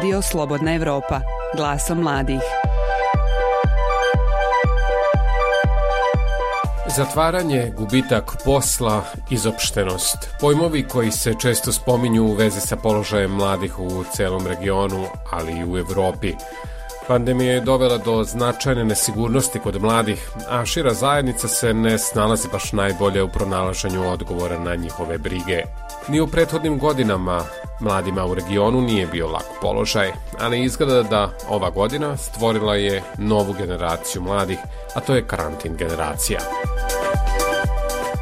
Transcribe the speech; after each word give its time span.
Radio 0.00 0.22
Slobodna 0.22 0.74
Evropa, 0.74 1.20
glasom 1.56 1.98
mladih. 1.98 2.40
Zatvaranje, 6.96 7.72
gubitak 7.76 8.36
posla, 8.44 9.04
izopštenost. 9.30 10.16
Pojmovi 10.40 10.88
koji 10.88 11.10
se 11.10 11.34
često 11.40 11.72
spominju 11.72 12.24
u 12.24 12.32
vezi 12.32 12.60
sa 12.60 12.76
položajem 12.76 13.30
mladih 13.30 13.78
u 13.78 14.04
celom 14.16 14.46
regionu, 14.46 15.06
ali 15.30 15.52
i 15.52 15.64
u 15.64 15.78
Evropi. 15.78 16.32
Pandemija 17.08 17.52
je 17.52 17.60
dovela 17.60 17.98
do 17.98 18.24
značajne 18.24 18.84
nesigurnosti 18.84 19.58
kod 19.58 19.82
mladih, 19.82 20.30
a 20.48 20.66
šira 20.66 20.94
zajednica 20.94 21.48
se 21.48 21.74
ne 21.74 21.98
snalazi 21.98 22.48
baš 22.52 22.72
najbolje 22.72 23.22
u 23.22 23.28
pronalaženju 23.28 24.10
odgovora 24.10 24.58
na 24.58 24.74
njihove 24.74 25.18
brige. 25.18 25.62
Ni 26.08 26.20
u 26.20 26.26
prethodnim 26.26 26.78
godinama 26.78 27.44
mladima 27.80 28.26
u 28.26 28.34
regionu 28.34 28.80
nije 28.80 29.06
bio 29.06 29.28
lak 29.28 29.44
položaj, 29.60 30.12
ali 30.40 30.64
izgleda 30.64 31.02
da 31.02 31.30
ova 31.48 31.70
godina 31.70 32.16
stvorila 32.16 32.74
je 32.74 33.02
novu 33.18 33.52
generaciju 33.52 34.22
mladih, 34.22 34.58
a 34.94 35.00
to 35.00 35.14
je 35.14 35.26
karantin 35.26 35.76
generacija. 35.76 36.40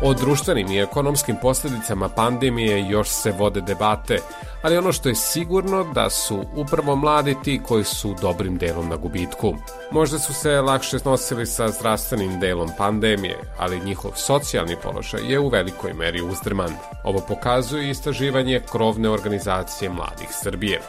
O 0.03 0.15
društvenim 0.15 0.71
i 0.71 0.81
ekonomskim 0.81 1.37
posledicama 1.43 2.09
pandemije 2.09 2.89
još 2.89 3.09
se 3.09 3.33
vode 3.39 3.61
debate, 3.61 4.19
ali 4.63 4.79
ono 4.79 4.93
što 4.93 5.09
je 5.09 5.15
sigurno 5.15 5.85
da 5.85 6.11
su 6.11 6.45
upravo 6.57 6.97
mladi 6.97 7.37
ti 7.45 7.61
koji 7.67 7.85
su 7.85 8.15
dobrim 8.21 8.57
delom 8.57 8.89
na 8.89 8.97
gubitku. 8.97 9.55
Možda 9.91 10.19
su 10.19 10.35
se 10.35 10.61
lakše 10.61 10.99
snosili 10.99 11.47
sa 11.47 11.69
zdravstvenim 11.69 12.41
delom 12.41 12.71
pandemije, 12.79 13.39
ali 13.59 13.85
njihov 13.85 14.11
socijalni 14.15 14.77
položaj 14.83 15.33
je 15.33 15.39
u 15.39 15.49
velikoj 15.49 15.93
meri 15.93 16.23
uzdrman. 16.23 16.73
Ovo 17.05 17.21
pokazuje 17.29 17.91
istraživanje 17.91 18.61
krovne 18.73 19.09
organizacije 19.09 19.91
Mladih 19.91 20.29
Srbije. 20.43 20.81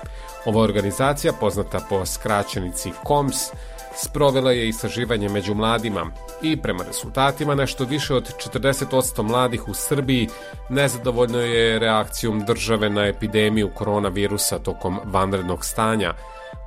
Ova 0.46 0.62
organizacija, 0.62 1.34
poznata 1.34 1.80
po 1.90 2.06
skraćenici 2.06 2.92
KOMS, 3.04 3.52
sprovela 3.96 4.52
je 4.52 4.68
istraživanje 4.68 5.30
među 5.30 5.54
mladima 5.54 6.12
i 6.42 6.62
prema 6.62 6.84
rezultatima 6.84 7.56
nešto 7.56 7.86
više 7.86 8.16
od 8.16 8.34
40% 8.54 9.24
mladih 9.24 9.68
u 9.68 9.74
Srbiji 9.74 10.30
nezadovoljno 10.70 11.40
je 11.40 11.80
reakcijom 11.80 12.46
države 12.46 12.90
na 12.90 13.08
epidemiju 13.08 13.70
koronavirusa 13.76 14.60
tokom 14.60 15.00
vanrednog 15.06 15.66
stanja 15.66 16.14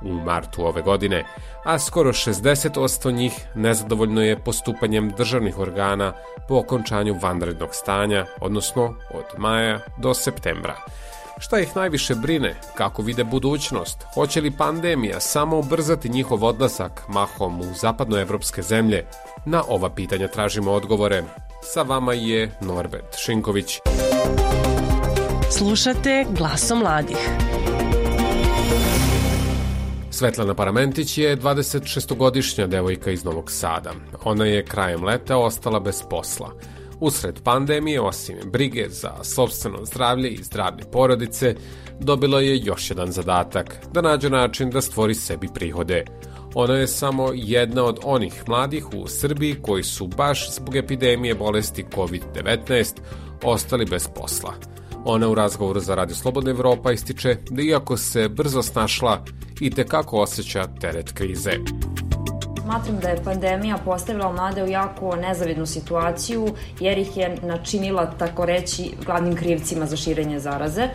u 0.03 0.13
martu 0.13 0.65
ove 0.65 0.81
godine, 0.81 1.25
a 1.63 1.79
skoro 1.79 2.13
60% 2.13 3.11
njih 3.11 3.33
nezadovoljno 3.55 4.21
je 4.21 4.39
postupanjem 4.39 5.13
državnih 5.17 5.59
organa 5.59 6.13
po 6.47 6.55
okončanju 6.55 7.19
vanrednog 7.21 7.69
stanja, 7.71 8.25
odnosno 8.41 8.83
od 9.13 9.25
maja 9.37 9.79
do 9.97 10.13
septembra. 10.13 10.75
Šta 11.39 11.59
ih 11.59 11.75
najviše 11.75 12.15
brine? 12.15 12.55
Kako 12.75 13.01
vide 13.01 13.23
budućnost? 13.23 13.97
Hoće 14.13 14.41
li 14.41 14.51
pandemija 14.51 15.19
samo 15.19 15.59
ubrzati 15.59 16.09
njihov 16.09 16.43
odlasak 16.43 17.01
mahom 17.07 17.61
u 17.61 17.73
zapadnoevropske 17.81 18.61
zemlje? 18.61 19.05
Na 19.45 19.63
ova 19.67 19.89
pitanja 19.89 20.27
tražimo 20.27 20.71
odgovore. 20.71 21.23
Sa 21.73 21.81
vama 21.81 22.13
je 22.13 22.51
Norbert 22.61 23.15
Šinković. 23.25 23.79
Slušate 25.51 26.25
glasom 26.29 26.79
mladih. 26.79 27.29
Svetlana 30.11 30.53
Paramentić 30.53 31.17
je 31.17 31.37
26-godišnja 31.37 32.67
devojka 32.67 33.11
iz 33.11 33.23
Novog 33.23 33.51
Sada. 33.51 33.93
Ona 34.23 34.45
je 34.45 34.65
krajem 34.65 35.03
leta 35.03 35.37
ostala 35.37 35.79
bez 35.79 36.03
posla. 36.09 36.51
Usred 36.99 37.41
pandemije, 37.43 38.01
osim 38.01 38.35
brige 38.45 38.89
za 38.89 39.23
sobstveno 39.23 39.85
zdravlje 39.85 40.29
i 40.29 40.43
zdravlje 40.43 40.83
porodice, 40.91 41.55
dobila 41.99 42.41
je 42.41 42.57
još 42.57 42.89
jedan 42.89 43.11
zadatak, 43.11 43.77
da 43.93 44.01
nađe 44.01 44.29
način 44.29 44.69
da 44.69 44.81
stvori 44.81 45.15
sebi 45.15 45.47
prihode. 45.53 46.05
Ona 46.55 46.73
je 46.73 46.87
samo 46.87 47.29
jedna 47.33 47.83
od 47.83 47.99
onih 48.03 48.43
mladih 48.47 48.93
u 48.93 49.07
Srbiji 49.07 49.55
koji 49.61 49.83
su 49.83 50.07
baš 50.07 50.51
zbog 50.51 50.75
epidemije 50.75 51.35
bolesti 51.35 51.85
COVID-19 51.95 52.93
ostali 53.43 53.85
bez 53.85 54.07
posla. 54.15 54.53
Ona 55.05 55.29
u 55.29 55.35
razgovoru 55.35 55.79
za 55.79 55.95
Radio 55.95 56.15
Slobodna 56.15 56.51
Evropa 56.51 56.91
ističe 56.91 57.37
da 57.49 57.61
iako 57.61 57.97
se 57.97 58.29
brzo 58.29 58.61
snašla 58.61 59.25
i 59.59 59.69
tekako 59.69 60.19
osjeća 60.19 60.67
teret 60.81 61.11
krize. 61.11 61.51
Smatram 62.63 62.99
da 62.99 63.09
je 63.09 63.23
pandemija 63.23 63.77
postavila 63.85 64.31
mlade 64.31 64.63
u 64.63 64.67
jako 64.67 65.15
nezavidnu 65.15 65.65
situaciju 65.65 66.47
jer 66.79 66.97
ih 66.97 67.17
je 67.17 67.37
načinila, 67.41 68.11
tako 68.17 68.45
reći, 68.45 68.91
glavnim 69.05 69.35
krivcima 69.35 69.85
za 69.85 69.95
širenje 69.95 70.39
zaraze 70.39 70.89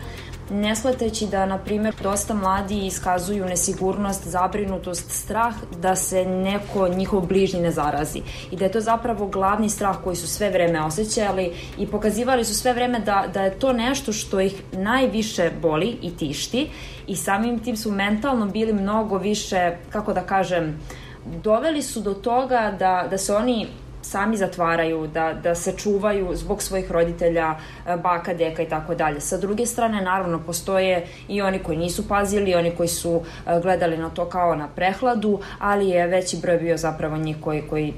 ne 0.51 0.75
shvatajući 0.75 1.27
da, 1.27 1.45
na 1.45 1.57
primjer, 1.57 1.95
dosta 2.03 2.33
mladi 2.33 2.85
iskazuju 2.85 3.45
nesigurnost, 3.45 4.27
zabrinutost, 4.27 5.11
strah 5.11 5.55
da 5.81 5.95
se 5.95 6.25
neko 6.25 6.87
njihov 6.87 7.21
bližnji 7.21 7.61
ne 7.61 7.71
zarazi. 7.71 8.21
I 8.51 8.55
da 8.55 8.65
je 8.65 8.71
to 8.71 8.81
zapravo 8.81 9.27
glavni 9.27 9.69
strah 9.69 9.97
koji 10.03 10.15
su 10.15 10.27
sve 10.27 10.49
vreme 10.49 10.81
osjećali 10.81 11.53
i 11.77 11.87
pokazivali 11.87 12.45
su 12.45 12.55
sve 12.55 12.73
vreme 12.73 12.99
da, 12.99 13.25
da 13.33 13.41
je 13.41 13.59
to 13.59 13.73
nešto 13.73 14.13
što 14.13 14.39
ih 14.39 14.63
najviše 14.71 15.51
boli 15.61 15.97
i 16.01 16.17
tišti 16.17 16.69
i 17.07 17.15
samim 17.15 17.59
tim 17.59 17.77
su 17.77 17.91
mentalno 17.91 18.45
bili 18.45 18.73
mnogo 18.73 19.17
više, 19.17 19.71
kako 19.89 20.13
da 20.13 20.21
kažem, 20.21 20.79
doveli 21.25 21.81
su 21.81 22.01
do 22.01 22.13
toga 22.13 22.75
da, 22.79 23.07
da 23.09 23.17
se 23.17 23.35
oni 23.35 23.67
sami 24.01 24.37
zatvaraju, 24.37 25.07
da, 25.07 25.33
da 25.33 25.55
se 25.55 25.73
čuvaju 25.77 26.35
zbog 26.35 26.61
svojih 26.61 26.91
roditelja, 26.91 27.55
e, 27.87 27.97
baka, 27.97 28.33
deka 28.33 28.63
i 28.63 28.69
tako 28.69 28.95
dalje. 28.95 29.21
Sa 29.21 29.37
druge 29.37 29.65
strane, 29.65 30.01
naravno, 30.01 30.39
postoje 30.45 31.07
i 31.27 31.41
oni 31.41 31.59
koji 31.59 31.77
nisu 31.77 32.07
pazili, 32.07 32.55
oni 32.55 32.71
koji 32.71 32.89
su 32.89 33.21
e, 33.47 33.59
gledali 33.61 33.97
na 33.97 34.09
to 34.09 34.25
kao 34.25 34.55
na 34.55 34.67
prehladu, 34.67 35.39
ali 35.59 35.89
je 35.89 36.07
veći 36.07 36.37
broj 36.37 36.57
bio 36.57 36.77
zapravo 36.77 37.17
njih 37.17 37.37
koji, 37.41 37.61
koji 37.69 37.93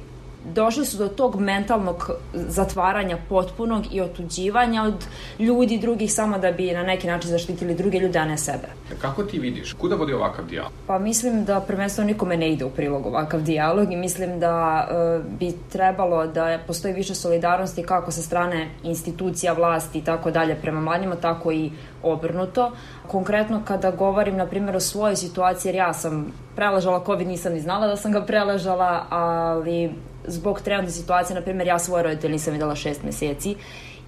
došli 0.46 0.86
su 0.86 0.98
do 0.98 1.08
tog 1.08 1.40
mentalnog 1.40 2.12
zatvaranja 2.34 3.18
potpunog 3.30 3.84
i 3.92 4.02
otuđivanja 4.02 4.84
od 4.84 5.06
ljudi 5.40 5.78
drugih 5.78 6.14
samo 6.14 6.38
da 6.38 6.52
bi 6.52 6.72
na 6.72 6.84
neki 6.84 7.08
način 7.08 7.30
zaštitili 7.30 7.76
druge 7.76 8.00
ljude, 8.00 8.20
a 8.20 8.26
ne 8.26 8.38
sebe. 8.38 8.68
Kako 9.02 9.24
ti 9.24 9.40
vidiš? 9.40 9.74
Kuda 9.74 9.96
vodi 9.96 10.14
ovakav 10.14 10.46
dijalog? 10.46 10.72
Pa 10.88 11.00
mislim 11.00 11.46
da 11.46 11.60
prvenstveno 11.60 12.08
nikome 12.08 12.38
ne 12.38 12.52
ide 12.52 12.66
u 12.66 12.70
prilog 12.70 13.06
ovakav 13.06 13.42
dijalog 13.42 13.92
i 13.92 13.96
mislim 13.96 14.40
da 14.40 14.88
e, 14.90 15.20
bi 15.40 15.54
trebalo 15.72 16.28
da 16.28 16.60
postoji 16.68 16.94
više 16.94 17.16
solidarnosti 17.16 17.84
kako 17.84 18.12
sa 18.12 18.22
strane 18.22 18.70
institucija, 18.84 19.54
vlasti 19.54 20.00
i 20.00 20.04
tako 20.04 20.32
dalje 20.32 20.56
prema 20.56 20.82
mladima, 20.82 21.16
tako 21.16 21.52
i 21.52 21.72
obrnuto. 22.04 22.72
Konkretno 23.08 23.62
kada 23.68 23.92
govorim, 23.92 24.38
na 24.38 24.46
primjer, 24.46 24.76
o 24.76 24.80
svojoj 24.80 25.16
situaciji, 25.16 25.70
jer 25.70 25.76
ja 25.76 25.94
sam 25.94 26.34
preležala 26.56 27.04
COVID, 27.06 27.28
nisam 27.28 27.54
ni 27.54 27.60
znala 27.60 27.88
da 27.88 27.96
sam 27.96 28.12
ga 28.12 28.22
preležala, 28.26 29.06
ali 29.10 29.92
zbog 30.28 30.62
trenutne 30.62 30.92
situacije, 30.92 31.36
na 31.36 31.42
primjer, 31.42 31.68
ja 31.68 31.80
svoje 31.80 32.04
roditelje 32.04 32.32
nisam 32.32 32.54
videla 32.54 32.76
šest 32.76 33.04
meseci 33.04 33.56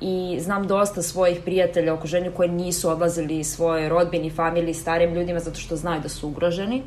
i 0.02 0.40
znam 0.40 0.68
dosta 0.68 1.02
svojih 1.02 1.40
prijatelja, 1.46 1.94
okruženju 1.94 2.32
koji 2.36 2.50
nisu 2.50 2.90
odlazili 2.90 3.44
svoje 3.44 3.90
rodbini, 3.90 4.30
familiji, 4.30 4.74
starim 4.74 5.14
ljudima 5.14 5.40
zato 5.40 5.60
što 5.60 5.76
znaju 5.76 6.02
da 6.02 6.10
su 6.10 6.28
ugroženi 6.28 6.84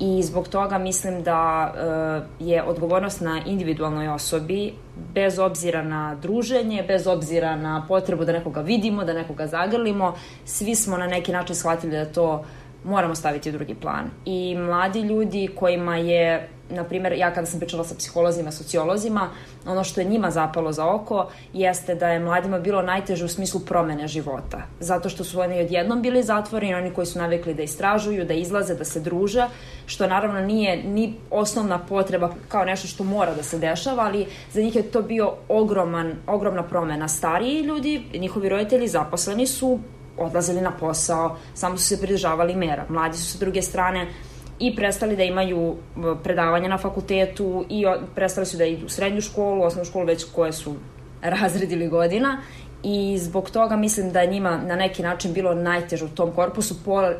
i 0.00 0.22
zbog 0.22 0.48
toga 0.48 0.78
mislim 0.78 1.22
da 1.22 1.72
uh, 1.74 2.48
je 2.48 2.62
odgovornost 2.62 3.20
na 3.20 3.42
individualnoj 3.46 4.08
osobi 4.08 4.72
bez 5.14 5.38
obzira 5.38 5.82
na 5.82 6.14
druženje, 6.22 6.84
bez 6.88 7.06
obzira 7.06 7.56
na 7.56 7.84
potrebu 7.88 8.24
da 8.24 8.32
nekoga 8.32 8.60
vidimo, 8.60 9.04
da 9.04 9.12
nekoga 9.12 9.46
zagrlimo, 9.46 10.14
svi 10.44 10.74
smo 10.74 10.96
na 10.96 11.06
neki 11.06 11.32
način 11.32 11.56
shvatili 11.56 11.92
da 11.92 12.04
to 12.04 12.44
moramo 12.88 13.14
staviti 13.14 13.48
u 13.48 13.52
drugi 13.52 13.74
plan. 13.74 14.10
I 14.24 14.56
mladi 14.58 15.00
ljudi 15.00 15.48
kojima 15.56 15.96
je 15.96 16.48
na 16.70 16.84
primjer, 16.84 17.12
ja 17.12 17.34
kada 17.34 17.46
sam 17.46 17.60
pričala 17.60 17.84
sa 17.84 17.94
psiholozima, 17.94 18.52
sociolozima, 18.52 19.30
ono 19.66 19.84
što 19.84 20.00
je 20.00 20.04
njima 20.04 20.30
zapalo 20.30 20.72
za 20.72 20.86
oko 20.86 21.30
jeste 21.52 21.94
da 21.94 22.08
je 22.08 22.20
mladima 22.20 22.58
bilo 22.58 22.82
najteže 22.82 23.24
u 23.24 23.28
smislu 23.28 23.60
promene 23.60 24.08
života. 24.08 24.62
Zato 24.80 25.08
što 25.08 25.24
su 25.24 25.40
oni 25.40 25.60
odjednom 25.60 26.02
bili 26.02 26.22
zatvoreni, 26.22 26.74
oni 26.74 26.90
koji 26.90 27.06
su 27.06 27.18
navikli 27.18 27.54
da 27.54 27.62
istražuju, 27.62 28.24
da 28.24 28.34
izlaze, 28.34 28.74
da 28.74 28.84
se 28.84 29.00
druže, 29.00 29.46
što 29.86 30.06
naravno 30.06 30.40
nije 30.40 30.82
ni 30.84 31.14
osnovna 31.30 31.78
potreba 31.78 32.30
kao 32.48 32.64
nešto 32.64 32.88
što 32.88 33.04
mora 33.04 33.34
da 33.34 33.42
se 33.42 33.58
dešava, 33.58 34.02
ali 34.02 34.26
za 34.52 34.60
njih 34.60 34.76
je 34.76 34.82
to 34.82 35.02
bio 35.02 35.32
ogroman, 35.48 36.14
ogromna 36.26 36.62
promena. 36.62 37.08
Stariji 37.08 37.62
ljudi, 37.62 38.02
njihovi 38.14 38.48
roditelji 38.48 38.88
zaposleni 38.88 39.46
su 39.46 39.78
odlazili 40.18 40.60
na 40.60 40.70
posao, 40.70 41.36
samo 41.54 41.76
su 41.76 41.84
se 41.84 42.00
pridržavali 42.00 42.56
mera. 42.56 42.86
Mladi 42.88 43.16
su 43.16 43.32
sa 43.32 43.38
druge 43.38 43.62
strane 43.62 44.06
i 44.58 44.76
prestali 44.76 45.16
da 45.16 45.22
imaju 45.22 45.76
predavanja 46.22 46.68
na 46.68 46.78
fakultetu 46.78 47.64
i 47.68 47.84
prestali 48.14 48.46
su 48.46 48.56
da 48.56 48.64
idu 48.64 48.86
u 48.86 48.88
srednju 48.88 49.20
školu, 49.20 49.62
osnovnu 49.62 49.90
školu 49.90 50.06
već 50.06 50.24
koje 50.34 50.52
su 50.52 50.74
razredili 51.22 51.88
godina 51.88 52.40
i 52.82 53.18
zbog 53.18 53.50
toga 53.50 53.76
mislim 53.76 54.12
da 54.12 54.20
je 54.20 54.30
njima 54.30 54.58
na 54.66 54.76
neki 54.76 55.02
način 55.02 55.32
bilo 55.32 55.54
najteže 55.54 56.04
u 56.04 56.08
tom 56.08 56.32
korpusu, 56.32 56.74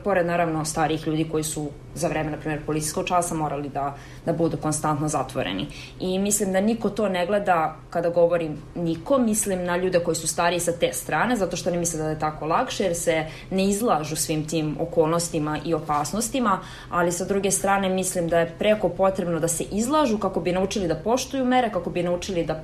pored 0.05 0.27
naravno 0.27 0.65
starijih 0.65 1.07
ljudi 1.07 1.29
koji 1.31 1.45
su 1.45 1.69
za 1.95 2.09
vreme, 2.09 2.31
na 2.31 2.37
primjer, 2.37 2.61
policijskog 2.67 3.07
časa 3.07 3.35
morali 3.35 3.69
da, 3.69 3.97
da 4.27 4.33
budu 4.33 4.57
konstantno 4.57 5.09
zatvoreni. 5.09 5.67
I 6.01 6.19
mislim 6.19 6.53
da 6.53 6.61
niko 6.61 6.91
to 6.91 7.09
ne 7.09 7.27
gleda 7.27 7.77
kada 7.91 8.11
govorim 8.11 8.57
niko, 8.75 9.19
mislim 9.19 9.65
na 9.65 9.77
ljude 9.77 10.01
koji 10.01 10.15
su 10.15 10.29
stariji 10.29 10.61
sa 10.61 10.73
te 10.73 10.93
strane, 10.93 11.37
zato 11.37 11.57
što 11.57 11.71
ne 11.71 11.79
misle 11.79 12.03
da 12.03 12.11
je 12.11 12.19
tako 12.19 12.47
lakše, 12.47 12.85
jer 12.85 12.95
se 12.95 13.27
ne 13.51 13.69
izlažu 13.69 14.17
svim 14.17 14.47
tim 14.49 14.77
okolnostima 14.81 15.59
i 15.65 15.75
opasnostima, 15.75 16.61
ali 16.91 17.13
sa 17.13 17.25
druge 17.25 17.51
strane 17.51 17.89
mislim 17.89 18.29
da 18.29 18.39
je 18.39 18.55
preko 18.59 18.89
potrebno 18.89 19.41
da 19.41 19.49
se 19.49 19.65
izlažu 19.73 20.19
kako 20.19 20.41
bi 20.41 20.53
naučili 20.53 20.89
da 20.89 20.95
poštuju 20.95 21.45
mere, 21.45 21.71
kako 21.71 21.91
bi 21.91 22.03
naučili 22.03 22.45
da 22.45 22.63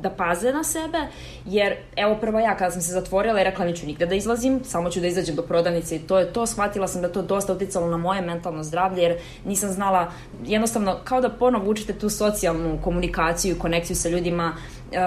da 0.00 0.10
paze 0.10 0.52
na 0.52 0.64
sebe, 0.64 0.98
jer 1.46 1.76
evo 1.96 2.16
prvo 2.20 2.38
ja 2.38 2.56
kada 2.56 2.70
sam 2.70 2.82
se 2.82 2.92
zatvorila 2.92 3.40
i 3.40 3.44
rekla 3.44 3.64
neću 3.64 3.86
nigde 3.86 4.06
da 4.06 4.14
izlazim, 4.14 4.60
samo 4.64 4.90
ću 4.90 5.00
da 5.00 5.06
izađem 5.06 5.36
do 5.36 5.42
prodavnice 5.42 5.96
i 5.96 5.98
to 5.98 6.18
je 6.18 6.32
to, 6.32 6.46
shvatila 6.46 6.88
sam 6.88 7.02
da 7.02 7.12
to 7.12 7.22
dosta 7.22 7.52
uticalo 7.52 7.86
na 7.86 7.96
moje 7.96 8.20
mentalno 8.20 8.62
zdravlje, 8.62 9.02
jer 9.02 9.18
nisam 9.44 9.70
znala, 9.70 10.12
jednostavno 10.44 10.98
kao 11.04 11.20
da 11.20 11.28
ponovo 11.28 11.70
učite 11.70 11.92
tu 11.92 12.10
socijalnu 12.10 12.78
komunikaciju 12.84 13.56
i 13.56 13.58
konekciju 13.58 13.96
sa 13.96 14.08
ljudima, 14.08 14.56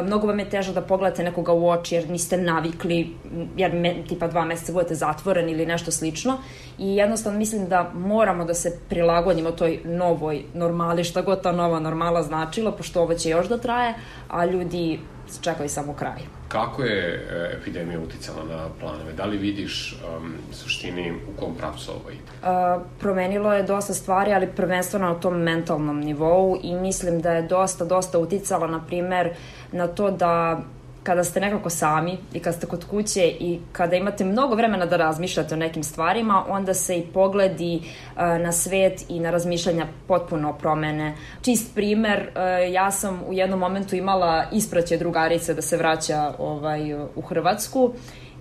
mnogo 0.04 0.28
vam 0.28 0.40
je 0.40 0.50
teže 0.50 0.74
da 0.74 0.82
pogledate 0.82 1.24
nekoga 1.24 1.54
u 1.54 1.70
oči 1.70 1.96
jer 1.96 2.10
niste 2.10 2.38
navikli, 2.38 3.16
jer 3.58 3.74
me, 3.74 3.96
tipa 4.08 4.28
dva 4.28 4.46
meseca 4.46 4.74
budete 4.74 4.96
zatvoreni 4.96 5.52
ili 5.52 5.66
nešto 5.66 5.92
slično. 5.92 6.38
I 6.78 6.96
jednostavno 6.96 7.40
mislim 7.40 7.68
da 7.68 7.92
moramo 7.94 8.46
da 8.46 8.54
se 8.54 8.80
prilagodimo 8.90 9.52
toj 9.52 9.80
novoj 9.84 10.44
normali, 10.54 11.04
šta 11.04 11.22
god 11.22 11.42
ta 11.42 11.52
nova 11.52 11.80
normala 11.80 12.24
značila, 12.24 12.72
pošto 12.72 13.02
ovo 13.02 13.14
će 13.14 13.30
još 13.30 13.48
da 13.48 13.58
traje, 13.58 13.94
a 14.28 14.46
ljudi 14.46 15.00
čekaju 15.42 15.70
samo 15.70 15.94
kraj. 15.94 16.22
Kako 16.48 16.84
je 16.84 17.14
e, 17.14 17.58
epidemija 17.62 18.00
uticala 18.00 18.44
na 18.44 18.70
planove? 18.80 19.14
Da 19.14 19.26
li 19.26 19.38
vidiš 19.38 19.94
um, 19.94 20.34
suštini 20.52 21.12
u 21.12 21.40
kom 21.40 21.56
pravcu 21.56 21.92
ovo 21.92 22.10
ide? 22.10 22.22
Uh, 22.22 22.82
promenilo 23.00 23.54
je 23.54 23.64
dosta 23.64 23.94
stvari, 23.94 24.34
ali 24.34 24.48
prvenstveno 24.48 25.08
na 25.08 25.16
tom 25.16 25.42
mentalnom 25.42 26.00
nivou 26.00 26.60
i 26.64 26.76
mislim 26.76 27.22
da 27.22 27.32
je 27.32 27.42
dosta, 27.42 27.86
dosta 27.86 28.20
uticala, 28.20 28.68
na 28.68 28.86
primer, 28.86 29.34
na 29.72 29.88
to 29.88 30.12
da 30.12 30.62
kada 31.06 31.24
ste 31.24 31.40
nekako 31.40 31.70
sami 31.70 32.18
i 32.34 32.40
kada 32.40 32.58
ste 32.58 32.68
kod 32.68 32.86
kuće 32.86 33.22
i 33.40 33.60
kada 33.72 33.96
imate 33.96 34.26
mnogo 34.26 34.56
vremena 34.56 34.86
da 34.86 34.98
razmišljate 34.98 35.54
o 35.54 35.58
nekim 35.58 35.84
stvarima, 35.84 36.46
onda 36.50 36.74
se 36.74 36.98
i 36.98 37.06
pogledi 37.14 37.76
uh, 37.76 38.22
na 38.22 38.52
svet 38.52 39.06
i 39.10 39.20
na 39.20 39.32
razmišljanja 39.32 39.88
potpuno 40.08 40.54
promene. 40.54 41.16
Čist 41.42 41.76
primer, 41.76 42.20
uh, 42.20 42.74
ja 42.74 42.92
sam 42.92 43.22
u 43.28 43.34
jednom 43.34 43.60
momentu 43.60 43.96
imala 43.96 44.46
ispraće 44.52 44.98
drugarice 44.98 45.54
da 45.54 45.62
se 45.62 45.78
vraća 45.78 46.34
ovaj, 46.40 46.94
u 46.94 47.22
Hrvatsku 47.22 47.92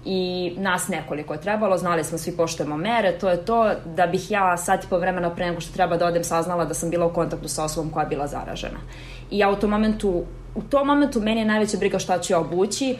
i 0.05 0.55
nas 0.59 0.89
nekoliko 0.89 1.33
je 1.33 1.41
trebalo, 1.41 1.79
znali 1.79 2.05
smo 2.05 2.19
svi 2.19 2.37
poštujemo 2.37 2.77
mere, 2.77 3.19
to 3.19 3.29
je 3.29 3.45
to 3.45 3.71
da 3.85 4.07
bih 4.07 4.31
ja 4.31 4.57
sat 4.57 4.85
i 4.85 4.89
po 4.91 4.99
vremena 4.99 5.35
pre 5.35 5.47
nego 5.47 5.61
što 5.61 5.75
treba 5.75 5.97
da 5.97 6.07
odem 6.07 6.25
saznala 6.25 6.65
da 6.65 6.75
sam 6.75 6.91
bila 6.91 7.07
u 7.07 7.13
kontaktu 7.13 7.49
sa 7.49 7.65
osobom 7.65 7.91
koja 7.91 8.03
je 8.03 8.09
bila 8.09 8.27
zaražena. 8.27 8.79
I 9.31 9.39
ja 9.39 9.51
u 9.51 9.57
tom 9.57 9.71
momentu 9.71 10.25
u 10.55 10.62
tom 10.62 10.87
momentu 10.87 11.21
meni 11.21 11.41
je 11.41 11.47
najveća 11.47 11.77
briga 11.77 11.99
šta 11.99 12.19
ću 12.19 12.33
ja 12.33 12.39
obući 12.39 12.97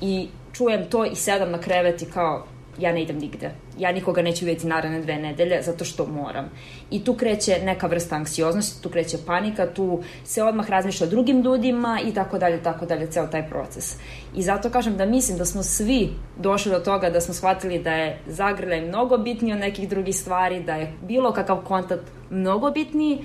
i 0.00 0.28
čujem 0.52 0.90
to 0.90 1.04
i 1.04 1.14
sedam 1.14 1.50
na 1.50 1.58
krevet 1.58 2.02
i 2.02 2.06
kao 2.06 2.46
ja 2.78 2.92
ne 2.92 3.02
idem 3.02 3.18
nigde. 3.18 3.50
Ja 3.78 3.92
nikoga 3.92 4.22
neću 4.22 4.44
vidjeti 4.44 4.66
naredne 4.66 5.00
dve 5.00 5.16
nedelje 5.16 5.62
zato 5.62 5.84
što 5.84 6.06
moram. 6.06 6.50
I 6.90 7.04
tu 7.04 7.14
kreće 7.14 7.60
neka 7.64 7.86
vrsta 7.86 8.16
anksioznosti, 8.16 8.82
tu 8.82 8.88
kreće 8.88 9.18
panika, 9.26 9.66
tu 9.66 10.02
se 10.24 10.42
odmah 10.42 10.70
razmišlja 10.70 11.06
o 11.06 11.10
drugim 11.10 11.42
ljudima 11.42 12.00
i 12.04 12.14
tako 12.14 12.38
dalje, 12.38 12.62
tako 12.62 12.86
dalje, 12.86 13.06
ceo 13.06 13.26
taj 13.26 13.48
proces. 13.48 13.96
I 14.36 14.42
zato 14.42 14.70
kažem 14.70 14.96
da 14.96 15.06
mislim 15.06 15.38
da 15.38 15.44
smo 15.44 15.62
svi 15.62 16.10
došli 16.36 16.72
do 16.72 16.78
toga 16.78 17.10
da 17.10 17.20
smo 17.20 17.34
shvatili 17.34 17.78
da 17.78 17.92
je 17.92 18.18
zagrljaj 18.26 18.80
mnogo 18.80 19.18
bitniji 19.18 19.52
od 19.52 19.60
nekih 19.60 19.88
drugih 19.88 20.16
stvari, 20.16 20.62
da 20.62 20.74
je 20.74 20.92
bilo 21.02 21.32
kakav 21.32 21.64
kontakt 21.64 22.12
mnogo 22.30 22.70
bitniji 22.70 23.18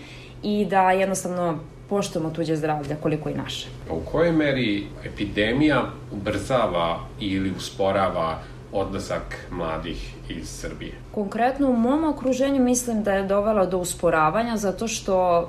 i 0.44 0.66
da 0.66 0.92
jednostavno 0.92 1.60
poštujemo 1.94 2.30
tuđe 2.30 2.56
zdravlje 2.56 2.98
koliko 3.02 3.30
i 3.30 3.34
naše. 3.34 3.68
A 3.90 3.94
u 3.94 4.02
kojoj 4.12 4.32
meri 4.32 4.88
epidemija 5.06 5.84
ubrzava 6.12 7.00
ili 7.20 7.52
usporava 7.58 8.40
odlazak 8.74 9.38
mladih 9.52 10.16
iz 10.30 10.50
Srbije? 10.50 10.92
Konkretno 11.12 11.70
u 11.70 11.76
mom 11.76 12.04
okruženju 12.04 12.64
mislim 12.64 13.04
da 13.04 13.14
je 13.14 13.28
dovela 13.28 13.66
do 13.66 13.78
usporavanja 13.78 14.58
zato 14.58 14.88
što 14.88 15.42
e, 15.42 15.44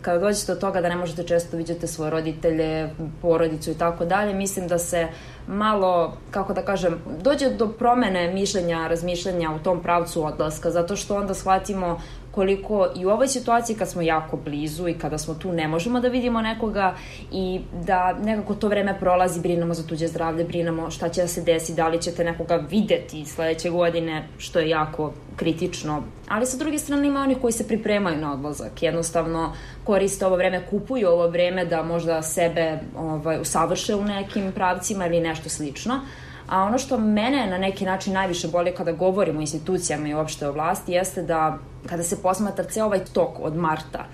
kada 0.00 0.18
dođete 0.18 0.54
do 0.54 0.60
toga 0.60 0.80
da 0.80 0.88
ne 0.88 0.96
možete 0.96 1.22
često 1.22 1.56
vidjeti 1.56 1.86
svoje 1.86 2.10
roditelje, 2.10 2.90
porodicu 3.22 3.70
i 3.70 3.74
tako 3.74 4.04
dalje, 4.04 4.34
mislim 4.34 4.68
da 4.68 4.78
se 4.78 5.08
malo, 5.46 6.16
kako 6.30 6.54
da 6.54 6.62
kažem, 6.62 6.98
dođe 7.22 7.50
do 7.50 7.68
promene 7.68 8.32
mišljenja, 8.32 8.86
razmišljanja 8.88 9.50
u 9.50 9.58
tom 9.58 9.82
pravcu 9.82 10.24
odlaska, 10.24 10.70
zato 10.70 10.96
što 10.96 11.16
onda 11.16 11.34
shvatimo 11.34 12.00
koliko 12.36 12.88
i 12.96 13.06
u 13.06 13.10
ovoj 13.10 13.28
situaciji 13.28 13.76
kad 13.76 13.88
smo 13.90 14.02
jako 14.02 14.36
blizu 14.36 14.88
i 14.88 14.94
kada 14.98 15.18
smo 15.18 15.34
tu 15.34 15.52
ne 15.52 15.68
možemo 15.68 16.00
da 16.00 16.08
vidimo 16.08 16.40
nekoga 16.40 16.94
i 17.32 17.60
da 17.86 18.12
nekako 18.12 18.54
to 18.54 18.68
vreme 18.68 18.96
prolazi, 19.00 19.40
brinemo 19.40 19.74
za 19.74 19.86
tuđe 19.86 20.08
zdravlje, 20.08 20.44
brinemo 20.44 20.90
šta 20.90 21.08
će 21.08 21.22
da 21.22 21.28
se 21.28 21.42
desi, 21.42 21.74
da 21.74 21.88
li 21.88 22.02
ćete 22.02 22.24
nekoga 22.24 22.56
videti 22.56 23.24
sledeće 23.24 23.70
godine, 23.70 24.28
što 24.38 24.60
je 24.60 24.68
jako 24.68 25.12
kritično. 25.36 26.02
Ali 26.28 26.46
sa 26.46 26.56
druge 26.56 26.78
strane 26.78 27.08
ima 27.08 27.20
onih 27.20 27.38
koji 27.40 27.52
se 27.52 27.68
pripremaju 27.68 28.20
na 28.20 28.32
odlazak, 28.32 28.82
jednostavno 28.82 29.52
koriste 29.84 30.26
ovo 30.26 30.36
vreme, 30.36 30.66
kupuju 30.70 31.08
ovo 31.08 31.28
vreme 31.28 31.64
da 31.64 31.82
možda 31.82 32.22
sebe 32.22 32.78
ovaj, 32.96 33.40
usavrše 33.40 33.94
u 33.94 34.04
nekim 34.04 34.52
pravcima 34.52 35.06
ili 35.06 35.20
nešto 35.20 35.48
slično. 35.48 36.00
A 36.48 36.62
ono 36.62 36.78
što 36.78 36.98
mene 36.98 37.46
na 37.46 37.58
neki 37.58 37.84
način 37.84 38.12
najviše 38.12 38.48
boli 38.48 38.74
kada 38.74 38.92
govorimo 38.92 39.38
o 39.38 39.40
institucijama 39.40 40.08
i 40.08 40.14
uopšte 40.14 40.48
o 40.48 40.52
vlasti 40.52 40.92
jeste 40.92 41.22
da 41.22 41.58
kada 41.86 42.02
se 42.02 42.22
posmatra 42.22 42.64
ceo 42.64 42.86
ovaj 42.86 43.04
tok 43.12 43.40
od 43.40 43.56
marta, 43.56 44.04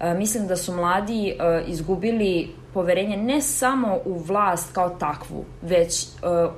e, 0.00 0.14
mislim 0.14 0.46
da 0.46 0.56
su 0.56 0.74
mladi 0.74 1.28
e, 1.28 1.34
izgubili 1.66 2.54
poverenje 2.74 3.16
ne 3.16 3.42
samo 3.42 3.98
u 4.04 4.18
vlast 4.18 4.72
kao 4.72 4.90
takvu, 4.90 5.44
već 5.62 6.02
e, 6.04 6.06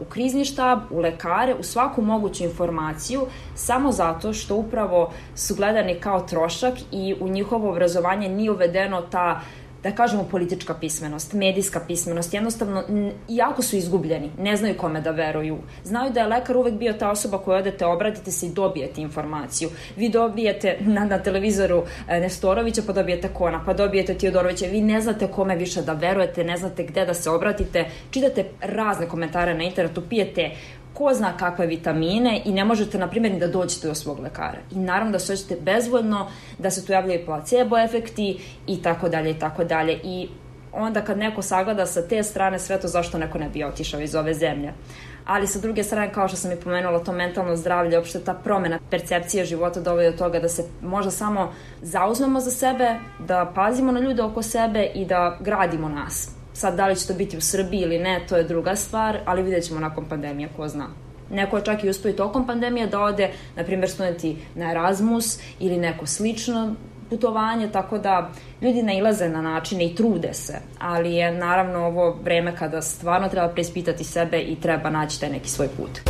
u 0.00 0.04
krizni 0.04 0.44
štab, 0.44 0.78
u 0.90 1.00
lekare, 1.00 1.54
u 1.54 1.62
svaku 1.62 2.02
moguću 2.02 2.44
informaciju, 2.44 3.26
samo 3.54 3.92
zato 3.92 4.32
što 4.32 4.56
upravo 4.56 5.12
su 5.34 5.54
gledani 5.54 5.94
kao 5.94 6.20
trošak 6.20 6.74
i 6.92 7.14
u 7.20 7.28
njihovo 7.28 7.70
obrazovanje 7.70 8.28
nije 8.28 8.50
uvedeno 8.50 9.02
ta 9.02 9.40
da 9.90 9.94
kažemo 9.94 10.24
politička 10.30 10.74
pismenost, 10.74 11.32
medijska 11.32 11.80
pismenost, 11.86 12.34
jednostavno, 12.34 12.84
jako 13.28 13.62
su 13.62 13.76
izgubljeni, 13.76 14.30
ne 14.38 14.56
znaju 14.56 14.76
kome 14.76 15.00
da 15.00 15.10
veruju. 15.10 15.58
Znaju 15.84 16.12
da 16.12 16.20
je 16.20 16.26
lekar 16.26 16.56
uvek 16.56 16.74
bio 16.74 16.92
ta 16.92 17.10
osoba 17.10 17.38
koja 17.38 17.58
odete, 17.58 17.86
obratite 17.86 18.30
se 18.30 18.46
i 18.46 18.52
dobijete 18.52 19.00
informaciju. 19.00 19.70
Vi 19.96 20.08
dobijete 20.08 20.76
na, 20.80 21.04
na 21.04 21.18
televizoru 21.18 21.82
e, 22.08 22.20
Nestorovića, 22.20 22.82
pa 22.86 22.92
dobijete 22.92 23.28
Kona, 23.28 23.62
pa 23.66 23.72
dobijete 23.72 24.14
Tiodorovića, 24.14 24.66
vi 24.66 24.80
ne 24.80 25.00
znate 25.00 25.26
kome 25.26 25.56
više 25.56 25.82
da 25.82 25.92
verujete, 25.92 26.44
ne 26.44 26.56
znate 26.56 26.82
gde 26.82 27.06
da 27.06 27.14
se 27.14 27.30
obratite, 27.30 27.84
čitate 28.10 28.44
razne 28.60 29.08
komentare 29.08 29.54
na 29.54 29.64
internetu, 29.64 30.02
pijete 30.08 30.50
ko 30.94 31.14
zna 31.14 31.36
kakve 31.36 31.66
vitamine 31.66 32.42
i 32.44 32.52
ne 32.52 32.64
možete, 32.64 32.98
na 32.98 33.08
primjer, 33.08 33.32
ni 33.32 33.40
da 33.40 33.46
dođete 33.46 33.88
do 33.88 33.94
svog 33.94 34.20
lekara. 34.20 34.58
I 34.70 34.74
naravno 34.74 35.12
da 35.12 35.18
se 35.18 35.32
osjećate 35.32 35.60
bezvoljno, 35.60 36.30
da 36.58 36.70
se 36.70 36.86
tu 36.86 36.92
javljaju 36.92 37.26
placebo 37.26 37.78
efekti 37.78 38.40
i 38.66 38.82
tako 38.82 39.08
dalje 39.08 39.30
i 39.30 39.38
tako 39.38 39.64
dalje. 39.64 40.00
I 40.04 40.28
onda 40.72 41.00
kad 41.00 41.18
neko 41.18 41.42
sagleda 41.42 41.86
sa 41.86 42.08
te 42.08 42.22
strane 42.22 42.58
sve 42.58 42.80
to 42.80 42.88
zašto 42.88 43.18
neko 43.18 43.38
ne 43.38 43.48
bi 43.48 43.64
otišao 43.64 44.00
iz 44.00 44.14
ove 44.14 44.34
zemlje. 44.34 44.72
Ali 45.26 45.46
sa 45.46 45.58
druge 45.58 45.82
strane, 45.82 46.12
kao 46.12 46.28
što 46.28 46.36
sam 46.36 46.52
i 46.52 46.56
pomenula, 46.56 47.04
to 47.04 47.12
mentalno 47.12 47.56
zdravlje, 47.56 47.98
uopšte 47.98 48.20
ta 48.24 48.34
promena 48.34 48.78
percepcije 48.90 49.44
života 49.44 49.80
dovode 49.80 50.10
do 50.10 50.16
toga 50.16 50.40
da 50.40 50.48
se 50.48 50.64
možda 50.82 51.10
samo 51.10 51.52
zauzmemo 51.82 52.40
za 52.40 52.50
sebe, 52.50 52.94
da 53.18 53.52
pazimo 53.54 53.92
na 53.92 54.00
ljude 54.00 54.22
oko 54.22 54.42
sebe 54.42 54.90
i 54.94 55.04
da 55.04 55.38
gradimo 55.40 55.88
nas. 55.88 56.37
Sad, 56.58 56.76
da 56.76 56.86
li 56.86 56.96
će 56.96 57.06
to 57.06 57.14
biti 57.14 57.36
u 57.36 57.40
Srbiji 57.40 57.80
ili 57.80 57.98
ne, 57.98 58.20
to 58.28 58.36
je 58.36 58.44
druga 58.44 58.76
stvar, 58.76 59.18
ali 59.24 59.42
vidjet 59.42 59.64
ćemo 59.64 59.80
nakon 59.80 60.04
pandemije, 60.04 60.48
ko 60.56 60.68
zna. 60.68 60.86
Neko 61.30 61.56
je 61.56 61.64
čak 61.64 61.84
i 61.84 61.88
uspio 61.88 62.12
tokom 62.12 62.46
pandemije 62.46 62.86
da 62.86 63.00
ode, 63.00 63.30
na 63.56 63.64
primjer, 63.64 63.90
studenti 63.90 64.36
na 64.54 64.70
Erasmus 64.70 65.38
ili 65.60 65.76
neko 65.76 66.06
slično 66.06 66.74
putovanje, 67.10 67.68
tako 67.72 67.98
da 67.98 68.30
ljudi 68.62 68.82
nailaze 68.82 69.28
na 69.28 69.42
načine 69.42 69.86
i 69.86 69.94
trude 69.94 70.34
se, 70.34 70.58
ali 70.78 71.14
je 71.14 71.32
naravno 71.32 71.78
ovo 71.78 72.18
vreme 72.24 72.56
kada 72.56 72.82
stvarno 72.82 73.28
treba 73.28 73.48
preispitati 73.48 74.04
sebe 74.04 74.40
i 74.40 74.56
treba 74.60 74.90
naći 74.90 75.20
taj 75.20 75.30
neki 75.30 75.48
svoj 75.48 75.68
put. 75.76 76.00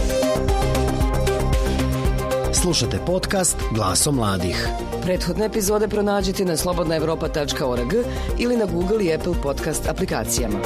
Slušate 2.63 2.99
podcast 3.07 3.57
Glaso 3.75 4.13
mladih. 4.13 4.69
Prethodne 5.03 5.47
epizode 5.47 5.89
pronađite 5.89 6.45
na 6.45 6.57
slobodnaevropa.org 6.57 7.95
ili 8.39 8.57
na 8.57 8.67
Google 8.67 9.05
i 9.05 9.15
Apple 9.15 9.33
podcast 9.43 9.89
aplikacijama. 9.89 10.59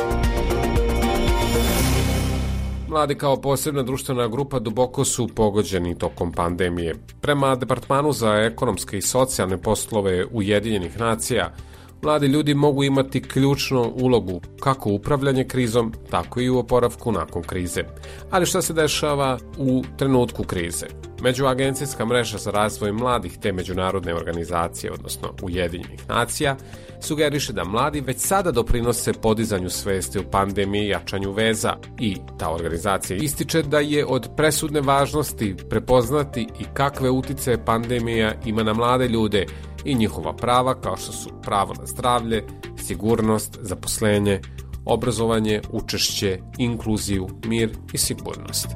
Mladi 2.88 3.14
kao 3.14 3.40
posebna 3.40 3.82
društvena 3.82 4.28
grupa 4.28 4.58
duboko 4.58 5.04
su 5.04 5.28
pogođeni 5.28 5.98
tokom 5.98 6.32
pandemije. 6.32 6.94
Prema 7.20 7.56
Departmanu 7.56 8.12
za 8.12 8.32
ekonomske 8.32 8.98
i 8.98 9.02
socijalne 9.02 9.58
poslove 9.58 10.26
Ujedinjenih 10.32 11.00
nacija, 11.00 11.52
mladi 12.02 12.26
ljudi 12.26 12.54
mogu 12.54 12.84
imati 12.84 13.22
ključnu 13.22 13.92
ulogu 13.94 14.40
kako 14.60 14.90
u 14.90 14.94
upravljanje 14.94 15.44
krizom, 15.44 15.92
tako 16.10 16.40
i 16.40 16.50
u 16.50 16.58
oporavku 16.58 17.12
nakon 17.12 17.42
krize. 17.42 17.82
Ali 18.30 18.46
šta 18.46 18.62
se 18.62 18.72
dešava 18.72 19.38
u 19.58 19.82
trenutku 19.98 20.44
krize? 20.44 20.86
Međuagencijska 21.22 22.06
mreža 22.06 22.38
za 22.38 22.50
razvoj 22.50 22.92
mladih 22.92 23.38
te 23.42 23.52
međunarodne 23.52 24.14
organizacije, 24.14 24.92
odnosno 24.92 25.34
Ujedinjenih 25.42 26.08
nacija, 26.08 26.56
sugeriše 27.04 27.52
da 27.52 27.64
mladi 27.64 28.00
već 28.00 28.18
sada 28.18 28.50
doprinose 28.50 29.12
podizanju 29.12 29.70
svesti 29.70 30.18
u 30.18 30.30
pandemiji 30.30 30.84
i 30.84 30.88
jačanju 30.88 31.32
veza 31.32 31.76
i 32.00 32.16
ta 32.38 32.50
organizacija 32.50 33.16
ističe 33.16 33.62
da 33.62 33.78
je 33.78 34.06
od 34.06 34.28
presudne 34.36 34.80
važnosti 34.80 35.56
prepoznati 35.70 36.42
i 36.42 36.64
kakve 36.74 37.10
utice 37.10 37.64
pandemija 37.64 38.34
ima 38.46 38.62
na 38.62 38.72
mlade 38.72 39.08
ljude 39.08 39.46
i 39.84 39.94
njihova 39.94 40.36
prava 40.36 40.80
kao 40.80 40.96
što 40.96 41.12
su 41.12 41.30
pravo 41.42 41.74
na 41.74 41.86
zdravlje, 41.86 42.44
sigurnost, 42.76 43.58
zaposlenje, 43.60 44.40
obrazovanje, 44.84 45.60
učešće, 45.70 46.38
inkluziju, 46.58 47.28
mir 47.46 47.70
i 47.92 47.98
sigurnost. 47.98 48.66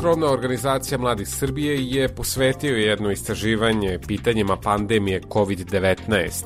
Krovna 0.00 0.30
organizacija 0.30 0.98
Mladih 0.98 1.28
Srbije 1.28 1.86
je 1.86 2.08
posvetio 2.08 2.76
jedno 2.76 3.10
istraživanje 3.10 3.98
pitanjima 4.06 4.56
pandemije 4.56 5.20
COVID-19 5.20 6.44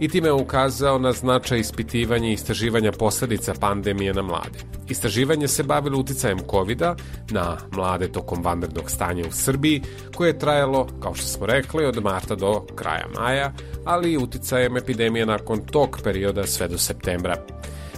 i 0.00 0.08
time 0.08 0.28
je 0.28 0.32
ukazao 0.32 0.98
na 0.98 1.12
značaj 1.12 1.58
ispitivanja 1.58 2.28
i 2.28 2.32
istraživanja 2.32 2.92
posledica 2.92 3.54
pandemije 3.60 4.14
na 4.14 4.22
mlade. 4.22 4.58
Istraživanje 4.88 5.48
se 5.48 5.62
bavilo 5.62 5.98
uticajem 5.98 6.38
covid 6.50 6.82
na 7.30 7.56
mlade 7.72 8.08
tokom 8.08 8.42
vanrednog 8.44 8.90
stanja 8.90 9.24
u 9.28 9.32
Srbiji, 9.32 9.82
koje 10.14 10.28
je 10.28 10.38
trajalo, 10.38 10.88
kao 11.00 11.14
što 11.14 11.26
smo 11.26 11.46
rekli, 11.46 11.86
od 11.86 12.02
marta 12.02 12.34
do 12.34 12.66
kraja 12.74 13.06
maja, 13.18 13.52
ali 13.84 14.12
i 14.12 14.18
uticajem 14.18 14.76
epidemije 14.76 15.26
nakon 15.26 15.60
tog 15.66 15.98
perioda 16.04 16.46
sve 16.46 16.68
do 16.68 16.78
septembra. 16.78 17.46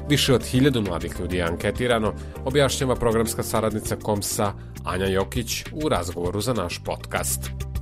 Više 0.08 0.34
od 0.34 0.44
hiljadu 0.44 0.82
mladih 0.82 1.14
ljudi 1.20 1.36
je 1.36 1.42
anketirano, 1.42 2.14
objašnjava 2.44 2.94
programska 2.94 3.42
saradnica 3.42 3.96
Komsa 3.96 4.52
Anja 4.84 5.06
Jokić 5.06 5.64
u 5.72 5.88
razgovoru 5.88 6.40
za 6.40 6.52
naš 6.52 6.80
podcast. 6.84 7.73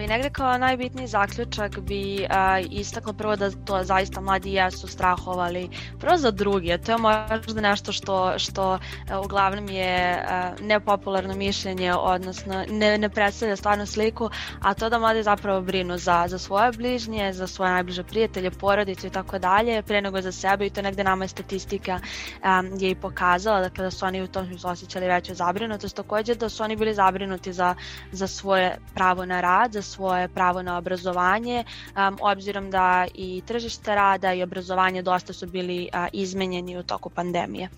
I 0.00 0.06
negde 0.06 0.30
kao 0.30 0.58
najbitniji 0.58 1.06
zaključak 1.06 1.80
bi 1.80 2.26
a, 2.30 2.60
istakla 2.60 3.12
prvo 3.12 3.36
da 3.36 3.50
to 3.50 3.84
zaista 3.84 4.20
mladi 4.20 4.52
jesu 4.52 4.88
strahovali 4.88 5.68
prvo 6.00 6.16
za 6.16 6.30
druge, 6.30 6.78
to 6.78 6.92
je 6.92 6.98
možda 6.98 7.60
nešto 7.60 7.92
što, 7.92 8.38
što 8.38 8.78
a, 9.10 9.20
uglavnom 9.20 9.68
je 9.68 10.24
a, 10.28 10.52
nepopularno 10.60 11.34
mišljenje, 11.34 11.94
odnosno 11.94 12.64
ne, 12.70 12.98
ne 12.98 13.08
predstavlja 13.08 13.56
stvarno 13.56 13.86
sliku, 13.86 14.30
a 14.60 14.74
to 14.74 14.88
da 14.88 14.98
mladi 14.98 15.22
zapravo 15.22 15.60
brinu 15.60 15.98
za, 15.98 16.24
za 16.28 16.38
svoje 16.38 16.72
bližnje, 16.72 17.32
za 17.32 17.46
svoje 17.46 17.70
najbliže 17.70 18.04
prijatelje, 18.04 18.50
porodice 18.50 19.06
i 19.06 19.10
tako 19.10 19.38
dalje, 19.38 19.82
pre 19.82 20.00
nego 20.00 20.20
za 20.20 20.32
sebe 20.32 20.66
i 20.66 20.70
to 20.70 20.82
negde 20.82 21.04
nama 21.04 21.24
je 21.24 21.28
statistika 21.28 22.00
a, 22.42 22.62
je 22.78 22.90
i 22.90 22.94
pokazala, 22.94 23.60
dakle 23.60 23.84
da 23.84 23.90
su 23.90 24.06
oni 24.06 24.22
u 24.22 24.26
tom 24.26 24.46
smislu 24.46 24.70
osjećali 24.70 25.06
veću 25.06 25.34
zabrinutost, 25.34 25.96
takođe 25.96 26.34
da 26.34 26.48
su 26.48 26.62
oni 26.62 26.76
bili 26.76 26.94
zabrinuti 26.94 27.52
za, 27.52 27.74
za 28.12 28.26
svoje 28.26 28.78
pravo 28.94 29.26
na 29.26 29.40
rad, 29.40 29.72
za 29.72 29.85
svoje 29.86 30.28
pravo 30.28 30.62
na 30.62 30.78
obrazovanje, 30.78 31.64
um, 31.96 32.18
obzirom 32.20 32.70
da 32.70 33.06
i 33.14 33.42
tržište 33.46 33.94
rada 33.94 34.32
i 34.32 34.42
obrazovanje 34.42 35.02
dosta 35.02 35.32
su 35.32 35.46
bili 35.46 35.88
a, 35.92 36.08
izmenjeni 36.12 36.78
u 36.78 36.82
toku 36.82 37.10
pandemije. 37.10 37.68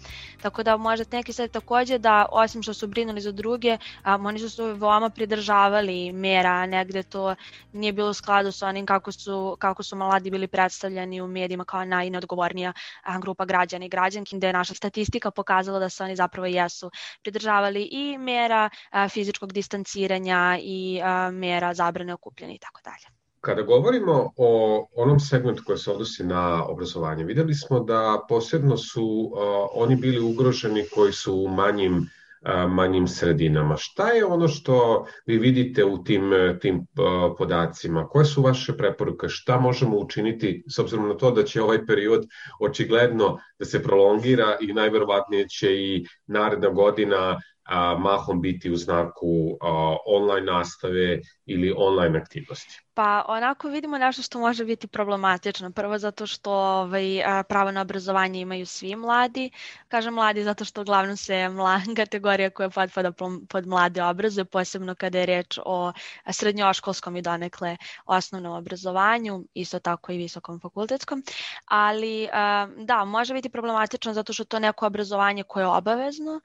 Tako 0.43 0.63
da 0.63 0.77
možete 0.77 1.17
neki 1.17 1.33
sad 1.33 1.51
takođe 1.51 1.99
da 1.99 2.27
osim 2.33 2.63
što 2.63 2.75
su 2.75 2.87
brinuli 2.87 3.21
za 3.21 3.33
druge, 3.33 3.79
um, 4.07 4.27
oni 4.27 4.39
su 4.39 4.51
se 4.51 4.63
veoma 4.63 5.11
pridržavali 5.11 6.13
mera, 6.13 6.67
negde 6.67 7.03
to 7.03 7.35
nije 7.73 7.93
bilo 7.93 8.11
u 8.11 8.15
skladu 8.15 8.53
sa 8.53 8.67
onim 8.67 8.87
kako 8.87 9.13
su, 9.13 9.57
kako 9.59 9.83
su 9.83 9.97
mladi 9.97 10.31
bili 10.31 10.47
predstavljeni 10.47 11.21
u 11.21 11.27
medijima 11.27 11.65
kao 11.65 11.85
najneodgovornija 11.85 12.73
grupa 13.21 13.45
građana 13.45 13.85
i 13.85 13.89
građanki, 13.89 14.37
gde 14.37 14.47
je 14.47 14.53
naša 14.53 14.75
statistika 14.75 15.31
pokazala 15.31 15.79
da 15.79 15.89
se 15.89 16.05
oni 16.05 16.17
zapravo 16.17 16.47
jesu 16.47 16.91
pridržavali 17.23 17.89
i 17.93 18.19
mera 18.19 18.71
a, 18.91 19.09
fizičkog 19.09 19.53
distanciranja 19.53 20.59
i 20.61 21.01
a, 21.05 21.31
mera 21.31 21.75
zabrane 21.75 21.98
okupljanja 22.15 22.55
i 22.55 22.59
tako 22.59 22.81
dalje. 22.85 23.07
Kada 23.41 23.63
govorimo 23.63 24.33
o 24.37 24.87
onom 24.97 25.21
segmentu 25.21 25.63
koji 25.67 25.79
se 25.79 25.91
odnosi 25.91 26.25
na 26.25 26.65
obrazovanje, 26.67 27.25
videli 27.25 27.55
smo 27.55 27.81
da 27.81 28.25
posebno 28.29 28.77
su 28.77 29.05
uh, 29.05 29.39
oni 29.75 29.97
bili 29.97 30.21
ugroženi 30.21 30.85
koji 30.95 31.13
su 31.13 31.35
u 31.35 31.49
manjim 31.49 31.97
uh, 31.97 32.09
manjim 32.69 33.09
sredinama. 33.09 33.77
Šta 33.77 34.11
je 34.11 34.25
ono 34.25 34.49
što 34.49 35.07
vi 35.27 35.39
vidite 35.39 35.85
u 35.85 36.05
tim, 36.05 36.31
tim 36.61 36.87
podacima? 37.39 38.09
Koje 38.09 38.25
su 38.25 38.43
vaše 38.43 38.77
preporuke? 38.77 39.29
Šta 39.29 39.61
možemo 39.61 39.99
učiniti 39.99 40.65
s 40.69 40.79
obzirom 40.79 41.09
na 41.09 41.17
to 41.17 41.31
da 41.31 41.45
će 41.45 41.63
ovaj 41.63 41.87
period 41.87 42.27
očigledno 42.61 43.39
da 43.59 43.65
se 43.65 43.83
prolongira 43.83 44.57
i 44.61 44.73
najverovatnije 44.73 45.49
će 45.49 45.73
i 45.73 46.07
naredna 46.27 46.69
godina 46.69 47.41
a, 47.69 47.99
mahom 47.99 48.41
biti 48.41 48.71
u 48.71 48.77
znaku 48.77 49.59
a, 49.61 49.97
online 50.07 50.53
nastave 50.53 51.21
ili 51.47 51.75
online 51.77 52.19
aktivnosti? 52.19 52.81
Pa 52.99 53.25
onako 53.29 53.69
vidimo 53.69 53.99
nešto 53.99 54.23
što 54.23 54.39
može 54.39 54.65
biti 54.65 54.87
problematično. 54.87 55.71
Prvo 55.73 55.99
zato 55.99 56.27
što 56.27 56.53
ovaj, 56.53 57.05
pravo 57.49 57.71
na 57.71 57.81
obrazovanje 57.81 58.41
imaju 58.41 58.67
svi 58.67 58.97
mladi. 58.97 59.51
Kažem 59.89 60.15
mladi 60.15 60.43
zato 60.45 60.65
što 60.65 60.81
uglavnom 60.81 61.17
se 61.17 61.49
mla, 61.49 61.81
kategorija 61.97 62.51
koja 62.51 62.71
potpada 62.71 63.13
pod 63.49 63.67
mlade 63.67 64.03
obrazuje, 64.03 64.45
posebno 64.45 64.95
kada 64.95 65.19
je 65.19 65.27
reč 65.27 65.59
o 65.65 65.93
srednjoškolskom 66.31 67.17
i 67.17 67.23
donekle 67.23 67.77
osnovnom 68.07 68.53
obrazovanju, 68.53 69.45
isto 69.55 69.79
tako 69.79 70.13
i 70.13 70.19
visokom 70.19 70.61
fakultetskom. 70.61 71.23
Ali 71.65 72.29
da, 72.77 73.05
može 73.05 73.35
biti 73.35 73.49
problematično 73.49 74.13
zato 74.13 74.33
što 74.33 74.45
to 74.45 74.59
neko 74.59 74.87
obrazovanje 74.87 75.43
koje 75.43 75.63
je 75.63 75.69
obavezno 75.69 76.41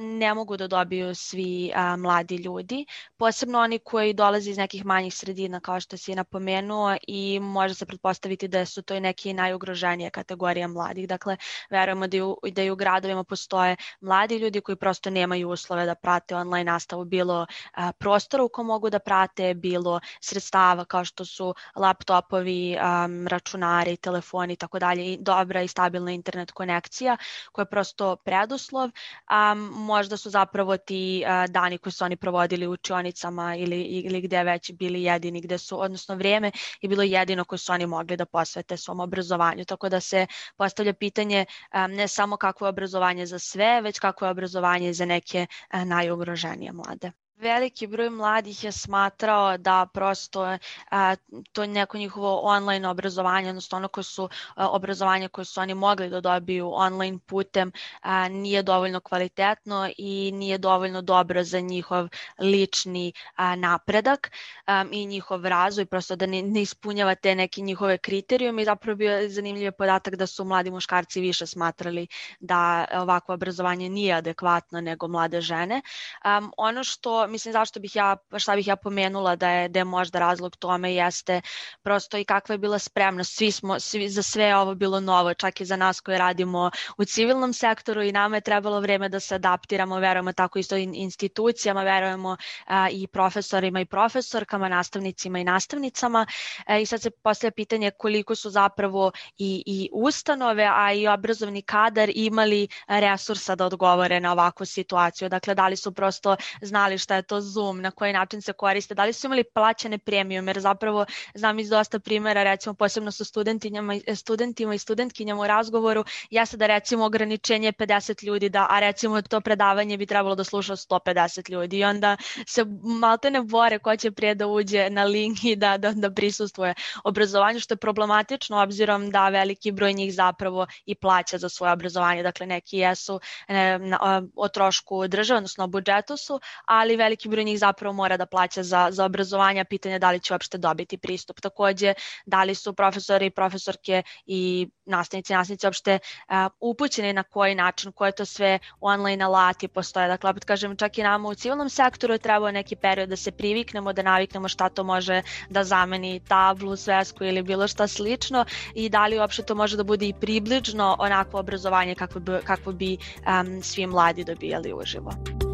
ne 0.00 0.32
mogu 0.40 0.56
da 0.56 0.66
dobiju 0.66 1.14
svi 1.14 1.72
mladi 1.98 2.36
ljudi, 2.36 2.86
posebno 3.16 3.58
oni 3.58 3.78
koji 3.78 4.14
dolaze 4.14 4.50
iz 4.50 4.56
nekih 4.56 4.84
manjih 4.84 5.14
sredina 5.14 5.60
kao 5.60 5.80
što 5.80 5.96
si 5.96 6.14
napomenuo 6.14 6.96
i 7.08 7.40
može 7.40 7.74
se 7.74 7.86
pretpostaviti 7.86 8.48
da 8.48 8.64
su 8.66 8.82
to 8.82 8.94
i 8.94 9.00
neke 9.00 9.34
najugroženije 9.34 10.10
kategorije 10.10 10.68
mladih. 10.68 11.08
Dakle, 11.08 11.36
verujemo 11.70 12.06
da 12.06 12.16
i, 12.16 12.22
u, 12.22 12.36
da 12.52 12.62
i 12.62 12.70
u 12.70 12.76
gradovima 12.76 13.24
postoje 13.24 13.76
mladi 14.00 14.38
ljudi 14.38 14.60
koji 14.60 14.76
prosto 14.76 15.10
nemaju 15.10 15.50
uslove 15.50 15.86
da 15.86 15.94
prate 15.94 16.36
online 16.36 16.72
nastavu, 16.72 17.04
bilo 17.04 17.46
a, 17.74 17.92
prostora 17.92 18.44
u 18.44 18.48
kom 18.48 18.66
mogu 18.66 18.90
da 18.90 18.98
prate, 18.98 19.54
bilo 19.54 20.00
sredstava 20.20 20.84
kao 20.84 21.04
što 21.04 21.24
su 21.24 21.54
laptopovi, 21.76 22.76
a, 22.80 23.08
računari, 23.28 23.96
telefoni 23.96 24.52
i 24.52 24.56
tako 24.56 24.78
dalje 24.78 25.12
i 25.12 25.18
dobra 25.20 25.62
i 25.62 25.68
stabilna 25.68 26.12
internet 26.12 26.50
konekcija 26.52 27.16
koja 27.52 27.62
je 27.62 27.70
prosto 27.70 28.16
preduslov. 28.16 28.90
A, 29.26 29.54
možda 29.90 30.16
su 30.16 30.29
zapravo 30.30 30.76
ti 30.76 31.24
a, 31.26 31.46
dani 31.46 31.78
koji 31.78 31.92
su 31.92 32.04
oni 32.04 32.16
provodili 32.16 32.66
u 32.66 32.72
učionicama 32.72 33.56
ili, 33.56 33.82
ili 33.82 34.20
gde 34.20 34.44
već 34.44 34.72
bili 34.72 35.02
jedini, 35.02 35.40
gde 35.40 35.58
su, 35.58 35.80
odnosno 35.82 36.14
vrijeme 36.14 36.50
je 36.80 36.88
bilo 36.88 37.02
jedino 37.02 37.44
koje 37.44 37.58
su 37.58 37.72
oni 37.72 37.86
mogli 37.86 38.16
da 38.16 38.26
posvete 38.26 38.76
svom 38.76 39.00
obrazovanju. 39.00 39.64
Tako 39.64 39.88
da 39.88 40.00
se 40.00 40.26
postavlja 40.56 40.92
pitanje 40.92 41.44
ne 41.88 42.08
samo 42.08 42.36
kakvo 42.36 42.66
je 42.66 42.68
obrazovanje 42.68 43.26
za 43.26 43.38
sve, 43.38 43.80
već 43.80 43.98
kakvo 43.98 44.26
je 44.26 44.30
obrazovanje 44.30 44.92
za 44.92 45.04
neke 45.04 45.46
najugroženije 45.84 46.72
mlade. 46.72 47.12
Veliki 47.40 47.86
broj 47.86 48.10
mladih 48.10 48.64
je 48.64 48.72
smatrao 48.72 49.56
da 49.58 49.86
prosto 49.94 50.56
a, 50.90 51.16
to 51.52 51.66
neko 51.66 51.98
njihovo 51.98 52.40
online 52.42 52.88
obrazovanje, 52.88 53.48
odnosno 53.48 53.78
ono 53.78 53.88
koje 53.88 54.04
su 54.04 54.28
a, 54.54 54.68
obrazovanje 54.68 55.28
koje 55.28 55.44
su 55.44 55.60
oni 55.60 55.74
mogli 55.74 56.10
da 56.10 56.20
dobiju 56.20 56.70
online 56.74 57.18
putem 57.26 57.72
a, 58.00 58.28
nije 58.28 58.62
dovoljno 58.62 59.00
kvalitetno 59.00 59.88
i 59.98 60.32
nije 60.34 60.58
dovoljno 60.58 61.02
dobro 61.02 61.44
za 61.44 61.60
njihov 61.60 62.08
lični 62.38 63.12
a, 63.36 63.56
napredak 63.56 64.30
a, 64.66 64.84
i 64.92 65.06
njihov 65.06 65.44
razvoj, 65.44 65.86
prosto 65.86 66.16
da 66.16 66.26
ne, 66.26 66.42
ne 66.42 66.62
ispunjava 66.62 67.14
te 67.14 67.34
neke 67.34 67.60
njihove 67.60 67.98
kriterijume 67.98 68.62
i 68.62 68.64
zapravo 68.64 68.96
bio 68.96 69.28
zanimljiv 69.28 69.72
podatak 69.72 70.14
da 70.16 70.26
su 70.26 70.44
mladi 70.44 70.70
muškarci 70.70 71.20
više 71.20 71.46
smatrali 71.46 72.06
da 72.40 72.84
ovako 72.92 73.32
obrazovanje 73.32 73.88
nije 73.88 74.14
adekvatno 74.14 74.80
nego 74.80 75.08
mlade 75.08 75.40
žene. 75.40 75.82
Um, 76.24 76.52
ono 76.56 76.84
što 76.84 77.29
mislim 77.30 77.52
zašto 77.52 77.80
bih 77.80 77.96
ja, 77.96 78.16
šta 78.38 78.56
bih 78.56 78.66
ja 78.66 78.76
pomenula 78.76 79.36
da 79.36 79.50
je, 79.50 79.68
da 79.68 79.78
je 79.78 79.84
možda 79.84 80.18
razlog 80.18 80.56
tome 80.56 80.94
jeste 80.94 81.40
prosto 81.82 82.18
i 82.18 82.24
kakva 82.24 82.54
je 82.54 82.58
bila 82.58 82.78
spremnost. 82.78 83.36
Svi 83.36 83.52
smo, 83.52 83.80
svi, 83.80 84.08
za 84.08 84.22
sve 84.22 84.56
ovo 84.56 84.74
bilo 84.74 85.00
novo, 85.00 85.34
čak 85.34 85.60
i 85.60 85.64
za 85.64 85.76
nas 85.76 86.00
koji 86.00 86.18
radimo 86.18 86.70
u 86.98 87.04
civilnom 87.04 87.52
sektoru 87.52 88.02
i 88.02 88.12
nama 88.12 88.36
je 88.36 88.40
trebalo 88.40 88.80
vreme 88.80 89.08
da 89.08 89.20
se 89.20 89.34
adaptiramo, 89.34 89.98
verujemo 89.98 90.32
tako 90.32 90.58
isto 90.58 90.76
i 90.76 90.90
institucijama, 90.94 91.82
verujemo 91.82 92.36
a, 92.66 92.88
i 92.90 93.06
profesorima 93.06 93.80
i 93.80 93.84
profesorkama, 93.84 94.68
nastavnicima 94.68 95.38
i 95.38 95.44
nastavnicama 95.44 96.26
e, 96.66 96.82
i 96.82 96.86
sad 96.86 97.02
se 97.02 97.10
postavlja 97.10 97.50
pitanje 97.50 97.90
koliko 97.90 98.34
su 98.34 98.50
zapravo 98.50 99.12
i, 99.38 99.62
i 99.66 99.88
ustanove, 99.92 100.68
a 100.72 100.92
i 100.92 101.08
obrazovni 101.08 101.62
kadar 101.62 102.10
imali 102.14 102.68
resursa 102.88 103.54
da 103.54 103.66
odgovore 103.66 104.20
na 104.20 104.32
ovakvu 104.32 104.66
situaciju. 104.66 105.28
Dakle, 105.28 105.54
da 105.54 105.68
li 105.68 105.76
su 105.76 105.92
prosto 105.92 106.36
znali 106.62 106.98
šta 106.98 107.16
je 107.16 107.19
to 107.22 107.40
Zoom, 107.40 107.80
na 107.80 107.90
koji 107.90 108.12
način 108.12 108.42
se 108.42 108.52
koriste, 108.52 108.94
da 108.94 109.04
li 109.04 109.12
su 109.12 109.26
imali 109.26 109.44
plaćene 109.44 109.98
premium, 109.98 110.48
jer 110.48 110.60
zapravo 110.60 111.06
znam 111.34 111.58
iz 111.58 111.68
dosta 111.68 111.98
primjera, 111.98 112.42
recimo 112.42 112.74
posebno 112.74 113.10
sa 113.10 113.24
studentinjama, 113.24 113.94
studentima 114.14 114.74
i 114.74 114.78
studentkinjama 114.78 115.42
u 115.42 115.46
razgovoru, 115.46 116.04
jeste 116.30 116.56
da 116.56 116.66
recimo 116.66 117.04
ograničenje 117.04 117.72
50 117.72 118.24
ljudi, 118.24 118.48
da, 118.48 118.66
a 118.70 118.80
recimo 118.80 119.22
to 119.22 119.40
predavanje 119.40 119.96
bi 119.96 120.06
trebalo 120.06 120.34
da 120.34 120.44
sluša 120.44 120.76
150 120.76 121.50
ljudi 121.50 121.78
i 121.78 121.84
onda 121.84 122.16
se 122.46 122.64
malte 122.82 123.30
ne 123.30 123.42
bore 123.42 123.78
ko 123.78 123.96
će 123.96 124.10
prije 124.10 124.34
da 124.34 124.46
uđe 124.46 124.90
na 124.90 125.04
link 125.04 125.44
i 125.44 125.56
da, 125.56 125.76
da, 125.78 125.92
da 125.92 126.10
prisustuje 126.10 126.74
obrazovanju, 127.04 127.60
što 127.60 127.74
je 127.74 127.78
problematično 127.78 128.62
obzirom 128.62 129.10
da 129.10 129.28
veliki 129.28 129.72
broj 129.72 129.92
njih 129.92 130.14
zapravo 130.14 130.66
i 130.86 130.94
plaća 130.94 131.38
za 131.38 131.48
svoje 131.48 131.72
obrazovanje, 131.72 132.22
dakle 132.22 132.46
neki 132.46 132.78
jesu 132.78 133.20
ne, 133.48 133.78
na, 133.78 134.22
o 134.36 134.48
trošku 134.48 135.08
države, 135.08 135.36
odnosno 135.36 135.64
o 135.64 135.66
budžetu 135.66 136.16
su, 136.16 136.40
ali 136.64 136.96
veliki 137.00 137.28
broj 137.28 137.44
njih 137.44 137.58
zapravo 137.58 137.92
mora 137.92 138.16
da 138.16 138.26
plaća 138.26 138.62
za, 138.62 138.88
za 138.90 139.04
obrazovanje, 139.04 139.64
pitanje 139.64 139.98
da 139.98 140.10
li 140.10 140.20
će 140.20 140.34
uopšte 140.34 140.58
dobiti 140.58 140.98
pristup. 140.98 141.40
Takođe, 141.40 141.94
da 142.26 142.44
li 142.44 142.54
su 142.54 142.72
profesori 142.72 143.26
i 143.26 143.30
profesorke 143.30 144.02
i 144.26 144.68
nastavnici 144.86 145.32
i 145.32 145.36
nastavnici 145.36 145.66
uopšte 145.66 145.98
uh, 145.98 146.34
upućeni 146.60 147.12
na 147.12 147.22
koji 147.22 147.54
način, 147.54 147.92
koje 147.92 148.12
to 148.12 148.24
sve 148.24 148.58
online 148.80 149.24
alati 149.24 149.68
postoje. 149.68 150.08
Dakle, 150.08 150.30
opet 150.30 150.44
kažem, 150.44 150.76
čak 150.76 150.98
i 150.98 151.02
nama 151.02 151.28
u 151.28 151.34
civilnom 151.34 151.68
sektoru 151.68 152.14
je 152.14 152.18
trebao 152.18 152.50
neki 152.50 152.76
period 152.76 153.08
da 153.08 153.16
se 153.16 153.30
priviknemo, 153.30 153.92
da 153.92 154.02
naviknemo 154.02 154.48
šta 154.48 154.68
to 154.68 154.84
može 154.84 155.22
da 155.50 155.64
zameni 155.64 156.20
tablu, 156.28 156.76
svesku 156.76 157.24
ili 157.24 157.42
bilo 157.42 157.68
šta 157.68 157.88
slično 157.88 158.44
i 158.74 158.88
da 158.88 159.06
li 159.06 159.18
uopšte 159.18 159.42
to 159.42 159.54
može 159.54 159.76
da 159.76 159.84
bude 159.84 160.08
i 160.08 160.14
približno 160.20 160.96
onako 160.98 161.38
obrazovanje 161.38 161.94
kako 161.94 162.20
bi, 162.20 162.32
kako 162.44 162.72
bi 162.72 162.96
um, 162.96 163.62
svi 163.62 163.86
mladi 163.86 164.24
dobijali 164.24 164.72
uživo. 164.72 165.49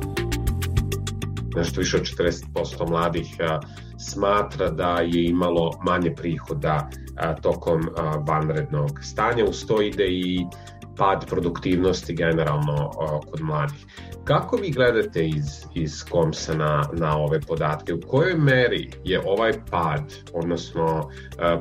Nešto 1.56 1.80
više 1.80 1.96
od 1.96 2.02
40% 2.02 2.90
mladih 2.90 3.26
smatra 3.98 4.70
da 4.70 5.00
je 5.00 5.24
imalo 5.24 5.70
manje 5.84 6.14
prihoda 6.14 6.90
tokom 7.42 7.80
vanrednog 8.28 8.90
stanja. 9.02 9.44
Uz 9.44 9.66
to 9.66 9.82
ide 9.82 10.06
i 10.08 10.46
pad 10.96 11.26
produktivnosti 11.28 12.14
generalno 12.14 12.90
kod 13.30 13.40
mladih. 13.40 13.86
Kako 14.24 14.56
vi 14.56 14.70
gledate 14.70 15.26
iz, 15.26 15.44
iz 15.74 16.04
Komsa 16.10 16.54
na, 16.54 16.82
na 16.92 17.18
ove 17.18 17.40
podatke? 17.40 17.94
U 17.94 18.00
kojoj 18.00 18.34
meri 18.34 18.90
je 19.04 19.20
ovaj 19.26 19.52
pad, 19.70 20.14
odnosno 20.32 21.10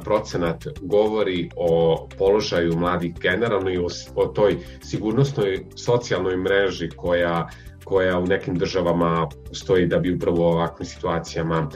procenat, 0.04 0.64
govori 0.82 1.50
o 1.56 2.08
položaju 2.18 2.78
mladih 2.78 3.14
generalno 3.20 3.70
i 3.70 3.78
o, 3.78 3.88
o 4.16 4.26
toj 4.26 4.58
sigurnosnoj 4.82 5.66
socijalnoj 5.76 6.38
mreži 6.38 6.90
koja 6.90 7.48
koja 7.86 8.20
u 8.20 8.26
nekim 8.26 8.56
državama 8.56 9.28
stoji 9.52 9.88
da 9.88 10.00
bi 10.00 10.14
upravo 10.14 10.42
u 10.42 10.48
ovakvim 10.48 10.86
situacijama 10.86 11.70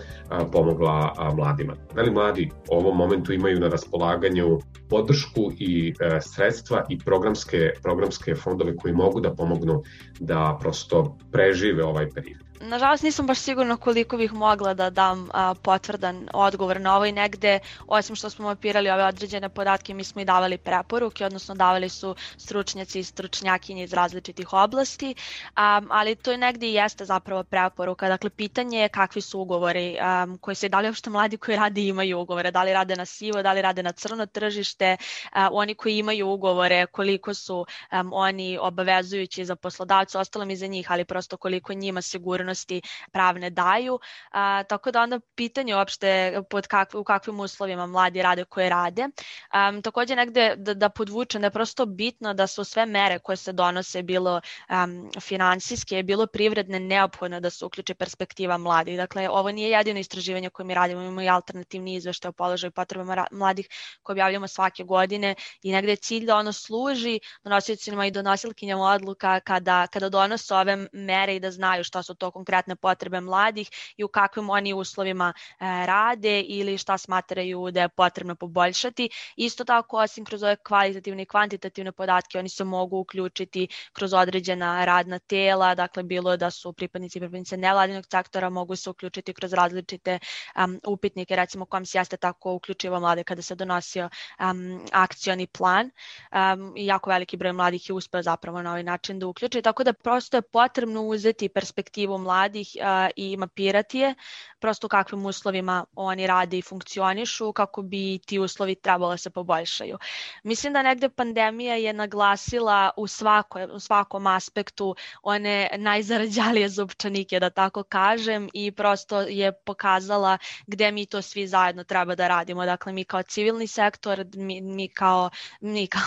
pomogla 0.52 1.14
mladima. 1.36 1.74
Veli 1.96 2.12
mladi 2.12 2.50
u 2.72 2.76
ovom 2.76 2.98
momentu 2.98 3.34
imaju 3.34 3.60
na 3.60 3.68
raspolaganju 3.68 4.60
podršku 4.90 5.52
i 5.60 5.94
e, 6.00 6.20
sredstva 6.22 6.86
i 6.90 6.98
programske, 7.00 7.72
programske 7.84 8.36
fondove 8.36 8.76
koji 8.76 8.94
mogu 8.94 9.20
da 9.20 9.34
pomognu 9.36 9.84
da 10.20 10.58
prosto 10.62 11.18
prežive 11.32 11.84
ovaj 11.84 12.10
period. 12.10 12.49
Nažalost 12.62 13.04
nisam 13.04 13.28
baš 13.28 13.40
sigurna 13.40 13.78
koliko 13.78 14.18
bih 14.18 14.34
mogla 14.34 14.74
da 14.74 14.90
dam 14.90 15.30
a, 15.34 15.54
potvrdan 15.62 16.30
odgovor 16.34 16.82
na 16.82 16.96
ovo 16.96 17.06
i 17.06 17.12
negde, 17.12 17.60
osim 17.88 18.16
što 18.16 18.30
smo 18.30 18.46
mapirali 18.46 18.90
ove 18.90 19.04
određene 19.06 19.50
podatke, 19.50 19.94
mi 19.94 20.04
smo 20.04 20.22
i 20.22 20.26
davali 20.26 20.58
preporuke, 20.58 21.26
odnosno 21.26 21.56
davali 21.56 21.90
su 21.90 22.16
stručnjaci 22.38 23.00
i 23.00 23.04
stručnjakinje 23.04 23.84
iz 23.84 23.94
različitih 23.94 24.54
oblasti, 24.54 25.16
a, 25.56 25.82
ali 25.90 26.16
to 26.16 26.32
je 26.32 26.38
negde 26.38 26.68
i 26.68 26.74
jeste 26.74 27.06
zapravo 27.06 27.44
preporuka. 27.44 28.08
Dakle, 28.10 28.30
pitanje 28.30 28.80
je 28.80 28.90
kakvi 28.90 29.22
su 29.22 29.40
ugovori 29.40 29.98
a, 30.02 30.28
koji 30.42 30.56
se, 30.56 30.70
da 30.70 30.80
li 30.80 30.88
uopšte 30.88 31.10
mladi 31.10 31.38
koji 31.38 31.58
rade 31.58 31.82
imaju 31.82 32.20
ugovore, 32.20 32.52
da 32.52 32.64
li 32.64 32.74
rade 32.74 32.96
na 32.96 33.06
sivo, 33.06 33.42
da 33.42 33.54
li 33.54 33.62
rade 33.62 33.84
na 33.84 33.92
crno 33.92 34.26
tržište, 34.26 34.98
a, 35.32 35.50
oni 35.52 35.76
koji 35.76 35.98
imaju 35.98 36.28
ugovore, 36.30 36.86
koliko 36.86 37.34
su 37.34 37.66
a, 37.90 38.04
oni 38.12 38.58
obavezujući 38.62 39.46
za 39.46 39.56
poslodavca, 39.56 40.20
ostalo 40.20 40.46
mi 40.46 40.56
za 40.56 40.68
njih, 40.68 40.92
ali 40.92 41.06
prosto 41.06 41.38
koliko 41.38 41.74
njima 41.74 42.02
sigurno 42.02 42.49
sigurnosti 42.56 42.82
pravne 43.12 43.50
daju. 43.50 44.00
A, 44.32 44.64
tako 44.64 44.92
da 44.92 45.02
onda 45.02 45.20
pitanje 45.36 45.76
uopšte 45.76 46.42
pod 46.50 46.68
kakv, 46.68 46.98
u 46.98 47.04
kakvim 47.04 47.40
uslovima 47.40 47.86
mladi 47.86 48.22
rade 48.22 48.46
koje 48.46 48.70
rade. 48.70 49.04
Um, 49.04 49.82
takođe 49.82 50.16
negde 50.16 50.56
da, 50.58 50.74
da 50.74 50.90
podvučem 50.90 51.42
da 51.42 51.48
je 51.48 51.52
prosto 51.52 51.86
bitno 51.86 52.34
da 52.34 52.48
su 52.48 52.64
sve 52.64 52.86
mere 52.86 53.20
koje 53.20 53.38
se 53.38 53.54
donose 53.54 54.04
bilo 54.04 54.42
um, 54.70 55.12
finansijske, 55.22 56.04
bilo 56.04 56.28
privredne 56.28 56.80
neophodno 56.80 57.40
da 57.40 57.50
se 57.50 57.66
uključi 57.66 57.94
perspektiva 57.94 58.58
mladih. 58.58 58.98
Dakle, 58.98 59.30
ovo 59.30 59.52
nije 59.52 59.70
jedino 59.70 60.00
istraživanje 60.00 60.50
koje 60.50 60.66
mi 60.66 60.74
radimo, 60.74 61.02
imamo 61.02 61.22
i 61.22 61.30
alternativni 61.30 61.96
izveštaj 61.96 62.30
o 62.30 62.34
položaju 62.34 62.72
potrebama 62.72 63.28
mladih 63.32 63.68
koje 64.04 64.14
objavljamo 64.14 64.48
svake 64.48 64.84
godine 64.84 65.36
i 65.64 65.72
negde 65.72 65.92
je 65.92 65.96
cilj 65.96 66.26
da 66.26 66.36
ono 66.36 66.54
služi 66.54 67.20
donosiocima 67.44 68.06
i 68.06 68.12
donosilkinjama 68.12 68.84
odluka 68.84 69.40
kada, 69.40 69.88
kada 69.88 70.10
donose 70.10 70.56
ove 70.56 70.88
mere 70.94 71.36
i 71.36 71.40
da 71.40 71.52
znaju 71.52 71.84
šta 71.84 72.04
su 72.04 72.16
to 72.16 72.32
konkretne 72.40 72.76
potrebe 72.76 73.22
mladih 73.22 73.70
i 73.98 74.04
u 74.04 74.08
kakvim 74.08 74.50
oni 74.50 74.74
uslovima 74.74 75.34
e, 75.36 75.86
rade 75.86 76.42
ili 76.42 76.78
šta 76.78 76.98
smatraju 76.98 77.72
da 77.72 77.82
je 77.82 77.90
potrebno 77.90 78.36
poboljšati. 78.36 79.10
Isto 79.36 79.64
tako, 79.64 79.98
osim 79.98 80.26
kroz 80.26 80.44
ove 80.44 80.56
kvalitativne 80.56 81.24
i 81.24 81.26
kvantitativne 81.26 81.92
podatke, 81.92 82.40
oni 82.40 82.50
se 82.50 82.64
mogu 82.64 83.00
uključiti 83.00 83.68
kroz 83.94 84.14
određena 84.14 84.86
radna 84.86 85.20
tela, 85.20 85.76
dakle 85.76 86.04
bilo 86.04 86.38
da 86.38 86.52
su 86.52 86.74
pripadnici 86.74 87.20
i 87.20 87.22
pripadnice 87.22 87.58
nevladinog 87.58 88.06
sektora, 88.12 88.50
mogu 88.50 88.76
se 88.76 88.90
uključiti 88.90 89.34
kroz 89.34 89.54
različite 89.54 90.20
um, 90.56 90.80
upitnike, 90.88 91.36
recimo 91.36 91.66
kom 91.66 91.86
se 91.86 91.98
jeste 91.98 92.18
tako 92.18 92.54
uključivo 92.54 93.00
mlade 93.00 93.24
kada 93.24 93.42
se 93.42 93.56
donosio 93.56 94.10
um, 94.40 94.86
akcioni 94.92 95.48
plan 95.48 95.92
um, 96.32 96.74
jako 96.76 97.10
veliki 97.10 97.38
broj 97.38 97.54
mladih 97.54 97.90
je 97.90 97.94
uspeo 97.94 98.22
zapravo 98.22 98.62
na 98.62 98.70
ovaj 98.70 98.84
način 98.84 99.20
da 99.20 99.28
uključi, 99.28 99.62
tako 99.62 99.84
da 99.84 99.94
prosto 99.94 100.38
je 100.38 100.42
potrebno 100.42 101.02
uzeti 101.02 101.50
perspektivu 101.50 102.18
mladih 102.18 102.29
a, 102.32 103.10
i 103.16 103.38
mapirati 103.38 104.00
je, 104.00 104.16
prosto 104.60 104.88
u 104.88 104.90
kakvim 104.90 105.26
uslovima 105.26 105.86
oni 105.96 106.28
rade 106.28 106.58
i 106.58 106.62
funkcionišu, 106.62 107.54
kako 107.54 107.82
bi 107.82 108.20
ti 108.26 108.40
uslovi 108.40 108.76
trebalo 108.76 109.12
da 109.12 109.18
se 109.18 109.30
poboljšaju. 109.30 109.98
Mislim 110.44 110.74
da 110.74 110.82
negde 110.82 111.10
pandemija 111.10 111.76
je 111.76 111.94
naglasila 111.94 112.92
u, 112.98 113.08
svako, 113.08 113.60
u 113.74 113.80
svakom 113.80 114.28
aspektu 114.28 114.96
one 115.24 115.70
najzarađalije 115.78 116.70
zupčanike, 116.70 117.40
da 117.40 117.50
tako 117.50 117.84
kažem, 117.84 118.50
i 118.54 118.72
prosto 118.72 119.22
je 119.22 119.52
pokazala 119.52 120.38
gde 120.68 120.92
mi 120.92 121.06
to 121.06 121.22
svi 121.22 121.48
zajedno 121.48 121.84
treba 121.84 122.16
da 122.16 122.28
radimo. 122.28 122.66
Dakle, 122.66 122.94
mi 122.94 123.04
kao 123.04 123.24
civilni 123.24 123.68
sektor, 123.68 124.26
mi, 124.34 124.62
mi 124.62 124.88
kao, 124.88 125.30
mi 125.62 125.88
kao, 125.88 126.02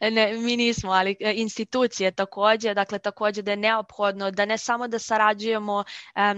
ne, 0.16 0.32
mi 0.32 0.56
nismo, 0.56 0.92
ali 0.92 1.16
e, 1.20 1.32
institucije 1.36 2.10
takođe, 2.10 2.74
dakle 2.74 2.98
takođe 2.98 3.42
da 3.42 3.50
je 3.50 3.56
neophodno 3.56 4.30
da 4.30 4.44
ne 4.44 4.58
samo 4.58 4.88
da 4.88 4.98
sarađujemo 4.98 5.65
sarađujemo, 5.66 5.84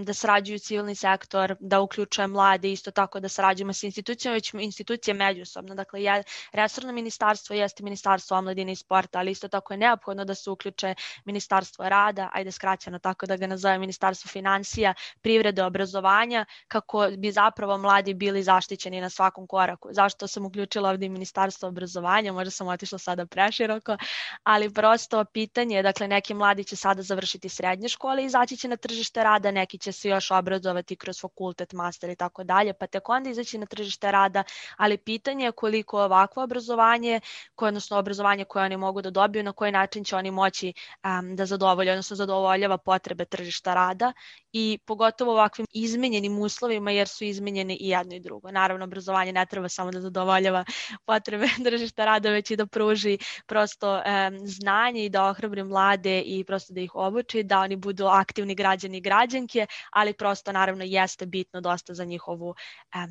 da 0.05 0.15
sarađuju 0.15 0.59
civilni 0.59 0.95
sektor, 0.95 1.55
da 1.61 1.81
uključuje 1.81 2.27
mlade, 2.27 2.73
isto 2.73 2.91
tako 2.91 3.21
da 3.21 3.29
sarađujemo 3.29 3.73
sa 3.73 3.87
institucijama, 3.87 4.35
već 4.35 4.55
institucije 4.55 5.15
međusobno. 5.15 5.75
Dakle, 5.75 6.03
ja, 6.03 6.23
resorno 6.53 6.93
ministarstvo 6.93 7.57
jeste 7.57 7.83
ministarstvo 7.83 8.37
omladine 8.39 8.73
i 8.73 8.77
sporta, 8.77 9.19
ali 9.19 9.31
isto 9.31 9.49
tako 9.49 9.73
je 9.73 9.79
neophodno 9.79 10.25
da 10.25 10.35
se 10.35 10.51
uključe 10.51 10.95
ministarstvo 11.25 11.89
rada, 11.89 12.31
ajde 12.33 12.53
skraćeno 12.53 12.99
tako 12.99 13.27
da 13.27 13.37
ga 13.37 13.47
nazove 13.47 13.79
ministarstvo 13.79 14.29
financija, 14.29 14.95
privrede, 15.21 15.65
obrazovanja, 15.65 16.45
kako 16.69 17.09
bi 17.19 17.33
zapravo 17.33 17.79
mladi 17.79 18.15
bili 18.15 18.43
zaštićeni 18.43 19.01
na 19.01 19.11
svakom 19.11 19.47
koraku. 19.47 19.89
Zašto 19.93 20.27
sam 20.29 20.47
uključila 20.47 20.91
ovde 20.91 21.07
i 21.07 21.09
ministarstvo 21.09 21.69
obrazovanja, 21.69 22.33
možda 22.33 22.51
sam 22.51 22.69
otišla 22.69 22.99
sada 22.99 23.27
preširoko, 23.27 23.97
ali 24.43 24.71
prosto 24.75 25.25
pitanje, 25.25 25.83
dakle, 25.83 26.09
neki 26.09 26.35
mladi 26.35 26.65
će 26.65 26.77
sada 26.77 27.03
završiti 27.03 27.49
srednje 27.49 27.89
škole 27.89 28.23
i 28.23 28.27
izaći 28.27 28.57
će 28.57 28.69
na 28.69 28.77
tržište 28.77 29.08
tržište 29.09 29.25
rada, 29.25 29.51
neki 29.51 29.79
će 29.79 29.93
se 29.93 30.09
još 30.09 30.31
obrazovati 30.31 30.97
kroz 30.97 31.21
fakultet, 31.21 31.73
master 31.73 32.11
i 32.11 32.17
tako 32.17 32.45
dalje, 32.45 32.73
pa 32.73 32.87
tek 32.87 33.09
onda 33.09 33.31
izaći 33.31 33.59
na 33.59 33.67
tržište 33.67 34.13
rada, 34.13 34.45
ali 34.77 34.99
pitanje 34.99 35.45
je 35.45 35.53
koliko 35.53 36.03
ovakvo 36.05 36.43
obrazovanje, 36.43 37.21
koje, 37.55 37.69
odnosno 37.69 37.99
obrazovanje 37.99 38.45
koje 38.45 38.65
oni 38.65 38.77
mogu 38.77 39.03
da 39.03 39.11
dobiju, 39.11 39.43
na 39.43 39.53
koji 39.53 39.73
način 39.73 40.05
će 40.05 40.17
oni 40.17 40.31
moći 40.31 40.73
um, 41.05 41.37
da 41.37 41.47
zadovolje, 41.47 41.93
odnosno 41.93 42.17
zadovoljava 42.17 42.79
potrebe 42.79 43.25
tržišta 43.25 43.75
rada 43.75 44.13
i 44.53 44.79
pogotovo 44.87 45.33
ovakvim 45.33 45.67
izmenjenim 45.73 46.39
uslovima 46.39 46.91
jer 46.91 47.09
su 47.09 47.25
izmenjeni 47.25 47.77
i 47.81 47.89
jedno 47.89 48.15
i 48.15 48.21
drugo. 48.21 48.51
Naravno, 48.51 48.85
obrazovanje 48.85 49.33
ne 49.33 49.47
treba 49.47 49.69
samo 49.69 49.91
da 49.91 50.01
zadovoljava 50.01 50.65
potrebe 51.07 51.47
tržišta 51.65 52.05
rada, 52.05 52.31
već 52.31 52.51
i 52.51 52.57
da 52.57 52.67
pruži 52.67 53.19
prosto 53.47 53.97
um, 53.97 54.47
znanje 54.47 55.05
i 55.05 55.09
da 55.09 55.25
ohrabri 55.25 55.65
mlade 55.65 56.21
i 56.21 56.45
prosto 56.45 56.75
da 56.75 56.81
ih 56.81 56.95
obuči, 56.95 57.43
da 57.43 57.61
oni 57.61 57.77
budu 57.77 58.07
aktivni 58.07 58.55
građani 58.55 58.98
građani 59.01 59.39
i 59.39 59.49
građanke, 59.49 59.67
ali 59.93 60.13
prosto 60.13 60.53
naravno 60.53 60.85
jeste 60.85 61.27
bitno 61.27 61.61
dosta 61.61 61.95
za 61.95 62.05
njihovu 62.05 62.55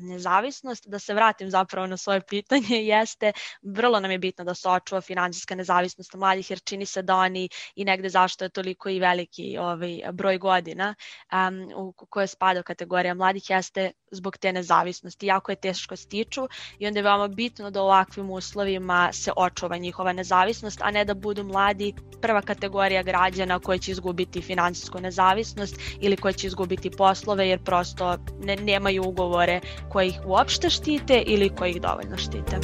nezavisnost. 0.00 0.88
Da 0.88 0.98
se 0.98 1.14
vratim 1.14 1.50
zapravo 1.50 1.86
na 1.86 1.96
svoje 1.96 2.20
pitanje, 2.20 2.84
jeste 2.94 3.32
vrlo 3.62 4.00
nam 4.00 4.10
je 4.10 4.18
bitno 4.18 4.44
da 4.44 4.54
se 4.54 4.68
očuva 4.68 5.00
finansijska 5.00 5.54
nezavisnost 5.54 6.14
mladih, 6.14 6.50
jer 6.50 6.60
čini 6.60 6.86
se 6.86 7.02
da 7.02 7.16
oni 7.16 7.48
i 7.74 7.84
negde 7.84 8.08
zašto 8.08 8.44
je 8.44 8.48
toliko 8.48 8.88
i 8.88 9.00
veliki 9.00 9.58
ovaj, 9.58 10.00
broj 10.12 10.38
godina 10.38 10.94
um, 11.32 11.72
u 11.76 11.92
koje 11.92 12.26
spada 12.26 12.62
kategorija 12.62 13.14
mladih 13.14 13.50
jeste 13.50 13.92
zbog 14.10 14.36
te 14.38 14.52
nezavisnosti. 14.52 15.26
Jako 15.26 15.52
je 15.52 15.56
teško 15.56 15.96
stiču 15.96 16.48
i 16.78 16.86
onda 16.86 16.98
je 16.98 17.04
veoma 17.04 17.28
bitno 17.28 17.70
da 17.70 17.82
u 17.82 17.84
ovakvim 17.84 18.30
uslovima 18.30 19.12
se 19.12 19.32
očuva 19.36 19.76
njihova 19.76 20.12
nezavisnost, 20.12 20.80
a 20.82 20.90
ne 20.90 21.04
da 21.04 21.14
budu 21.14 21.44
mladi 21.44 21.94
prva 22.22 22.42
kategorija 22.42 23.02
građana 23.02 23.58
koja 23.58 23.78
će 23.78 23.90
izgubiti 23.90 24.42
finansijsku 24.42 25.00
nezavisnost 25.00 25.77
ili 26.00 26.16
koja 26.16 26.32
će 26.32 26.46
izgubiti 26.46 26.90
poslove 26.90 27.48
jer 27.48 27.58
prosto 27.64 28.16
ne, 28.40 28.56
nemaju 28.56 29.02
ugovore 29.06 29.60
koji 29.88 30.08
ih 30.08 30.20
uopšte 30.26 30.70
štite 30.70 31.22
ili 31.26 31.48
koji 31.48 31.70
ih 31.70 31.80
dovoljno 31.80 32.16
štite. 32.16 32.58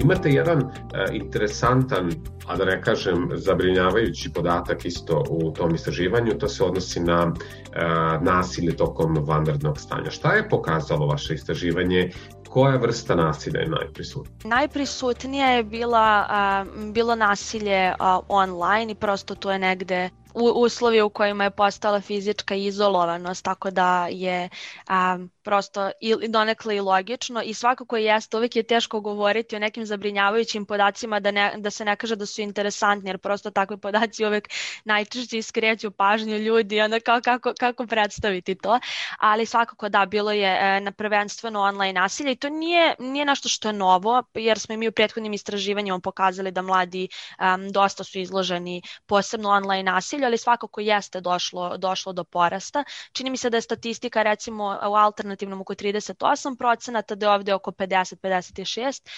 Imate 0.00 0.30
jedan 0.30 0.58
uh, 0.58 0.70
interesantan, 1.12 2.12
a 2.46 2.56
da 2.56 2.64
ne 2.64 2.82
kažem 2.82 3.28
zabrinjavajući 3.34 4.32
podatak 4.32 4.84
isto 4.84 5.24
u 5.28 5.50
tom 5.50 5.74
istraživanju, 5.74 6.38
to 6.38 6.48
se 6.48 6.64
odnosi 6.64 7.00
na 7.00 7.26
uh, 7.26 8.22
nasilje 8.22 8.76
tokom 8.76 9.16
vanrednog 9.20 9.78
stanja. 9.78 10.10
Šta 10.10 10.32
je 10.32 10.48
pokazalo 10.48 11.06
vaše 11.06 11.34
istraživanje 11.34 12.10
koja 12.48 12.76
vrsta 12.76 13.14
nasilja 13.14 13.60
je 13.60 13.68
najprisutnija? 13.68 14.56
Najprisutnija 14.56 15.50
je 15.50 15.64
bila, 15.64 16.26
uh, 16.28 16.92
bilo 16.92 17.14
nasilje 17.14 17.88
uh, 17.88 18.24
online 18.28 18.92
i 18.92 18.94
prosto 18.94 19.34
to 19.34 19.52
je 19.52 19.58
negde 19.58 20.10
u 20.36 20.44
uslovi 20.44 21.02
u 21.02 21.10
kojima 21.10 21.44
je 21.44 21.50
postala 21.50 22.00
fizička 22.00 22.54
izolovanost, 22.54 23.44
tako 23.44 23.70
da 23.70 24.06
je 24.10 24.48
um, 24.90 25.30
prosto 25.42 25.90
i 26.00 26.28
donekle 26.28 26.76
i 26.76 26.80
logično 26.80 27.42
i 27.42 27.54
svakako 27.54 27.96
jeste, 27.96 28.36
uvek 28.36 28.56
je 28.56 28.62
teško 28.62 29.00
govoriti 29.00 29.56
o 29.56 29.58
nekim 29.58 29.86
zabrinjavajućim 29.86 30.66
podacima 30.66 31.20
da, 31.20 31.30
ne, 31.30 31.54
da 31.56 31.70
se 31.70 31.84
ne 31.84 31.96
kaže 31.96 32.16
da 32.16 32.26
su 32.26 32.40
interesantni, 32.40 33.10
jer 33.10 33.18
prosto 33.18 33.50
takvi 33.50 33.76
podaci 33.76 34.26
uvek 34.26 34.48
najčešće 34.84 35.38
iskreću 35.38 35.90
pažnju 35.90 36.36
ljudi, 36.36 36.80
onda 36.80 37.00
kao 37.00 37.20
kako, 37.24 37.52
kako 37.60 37.86
predstaviti 37.86 38.54
to, 38.54 38.80
ali 39.18 39.46
svakako 39.46 39.88
da, 39.88 40.06
bilo 40.06 40.32
je 40.32 40.58
e, 40.60 40.80
na 40.80 40.92
prvenstveno 40.92 41.60
online 41.60 42.00
nasilje 42.00 42.32
i 42.32 42.36
to 42.36 42.48
nije, 42.48 42.94
nije 42.98 43.24
nešto 43.24 43.48
što 43.48 43.68
je 43.68 43.72
novo, 43.72 44.22
jer 44.34 44.58
smo 44.58 44.74
i 44.74 44.76
mi 44.78 44.88
u 44.88 44.92
prethodnim 44.92 45.32
istraživanjima 45.32 46.00
pokazali 46.00 46.50
da 46.50 46.62
mladi 46.62 47.08
um, 47.08 47.72
dosta 47.72 48.04
su 48.04 48.18
izloženi 48.18 48.82
posebno 49.06 49.48
online 49.50 49.92
nasilju, 49.92 50.25
ali 50.26 50.38
svakako 50.38 50.80
jeste 50.80 51.20
došlo, 51.20 51.76
došlo 51.76 52.12
do 52.12 52.24
porasta. 52.24 52.84
Čini 53.12 53.30
mi 53.30 53.36
se 53.36 53.50
da 53.50 53.56
je 53.56 53.60
statistika 53.60 54.22
recimo 54.22 54.64
u 54.90 54.94
alternativnom 54.94 55.60
oko 55.60 55.74
38 55.74 56.56
procenata, 56.58 57.14
da 57.14 57.26
je 57.26 57.32
ovde 57.32 57.54
oko 57.54 57.70
50-56 57.70 59.08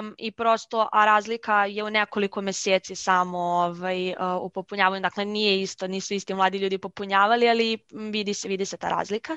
um, 0.00 0.14
i 0.18 0.32
prosto, 0.32 0.88
a 0.92 1.04
razlika 1.04 1.64
je 1.64 1.84
u 1.84 1.90
nekoliko 1.90 2.40
meseci 2.40 2.96
samo 2.96 3.38
ovaj, 3.38 4.08
uh, 4.08 4.16
u 4.42 4.50
popunjavanju, 4.50 5.02
dakle 5.02 5.24
nije 5.24 5.62
isto, 5.62 5.86
nisu 5.86 6.14
isti 6.14 6.34
mladi 6.34 6.58
ljudi 6.58 6.78
popunjavali, 6.78 7.48
ali 7.48 7.78
vidi 7.92 8.34
se, 8.34 8.48
vidi 8.48 8.64
se 8.64 8.76
ta 8.76 8.88
razlika. 8.88 9.36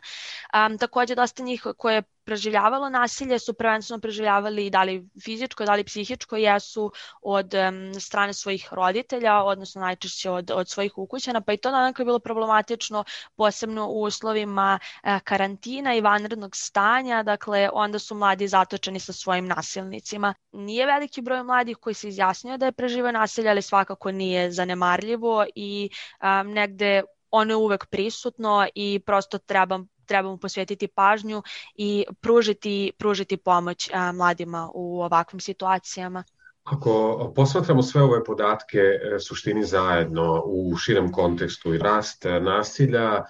Um, 0.53 0.77
takođe, 0.77 1.15
dosta 1.15 1.43
njih 1.43 1.65
koje 1.77 2.03
preživljavalo 2.25 2.89
nasilje 2.89 3.39
su 3.39 3.53
prvenstveno 3.53 4.01
preživljavali 4.01 4.69
da 4.69 4.83
li 4.83 5.09
fizičko, 5.23 5.65
da 5.65 5.73
li 5.73 5.83
psihičko, 5.83 6.35
jesu 6.35 6.91
od 7.21 7.53
um, 7.53 7.99
strane 7.99 8.33
svojih 8.33 8.67
roditelja, 8.71 9.43
odnosno 9.43 9.81
najčešće 9.81 10.29
od, 10.29 10.51
od 10.51 10.69
svojih 10.69 10.97
ukućana, 10.97 11.41
pa 11.41 11.53
i 11.53 11.57
to 11.57 11.71
naravno 11.71 11.93
je 11.99 12.05
bilo 12.05 12.19
problematično, 12.19 13.03
posebno 13.35 13.87
u 13.87 14.01
uslovima 14.01 14.79
uh, 14.81 15.19
karantina 15.23 15.95
i 15.95 16.01
vanrednog 16.01 16.55
stanja, 16.55 17.23
dakle 17.23 17.69
onda 17.73 17.99
su 17.99 18.15
mladi 18.15 18.47
zatočeni 18.47 18.99
sa 18.99 19.13
svojim 19.13 19.47
nasilnicima. 19.47 20.33
Nije 20.51 20.85
veliki 20.85 21.21
broj 21.21 21.43
mladih 21.43 21.77
koji 21.77 21.93
se 21.93 22.07
izjasnio 22.07 22.57
da 22.57 22.65
je 22.65 22.71
preživao 22.71 23.11
nasilje, 23.11 23.49
ali 23.49 23.61
svakako 23.61 24.11
nije 24.11 24.51
zanemarljivo 24.51 25.45
i 25.55 25.89
um, 26.21 26.51
negde 26.51 27.03
ono 27.31 27.51
je 27.51 27.57
uvek 27.57 27.85
prisutno 27.85 28.67
i 28.75 29.01
prosto 29.05 29.37
treba 29.37 29.79
trebamo 30.05 30.37
posvetiti 30.37 30.87
pažnju 30.87 31.43
i 31.75 32.05
pružiti, 32.21 32.91
pružiti 32.97 33.37
pomoć 33.37 33.89
a, 33.93 34.11
mladima 34.11 34.69
u 34.73 35.01
ovakvim 35.01 35.39
situacijama. 35.39 36.23
Ako 36.63 37.33
posmatramo 37.35 37.83
sve 37.83 38.01
ove 38.01 38.23
podatke 38.23 38.79
e, 38.79 39.19
suštini 39.19 39.63
zajedno 39.63 40.43
u 40.45 40.77
širem 40.77 41.11
kontekstu 41.11 41.73
i 41.73 41.77
rast 41.77 42.25
e, 42.25 42.39
nasilja, 42.39 43.23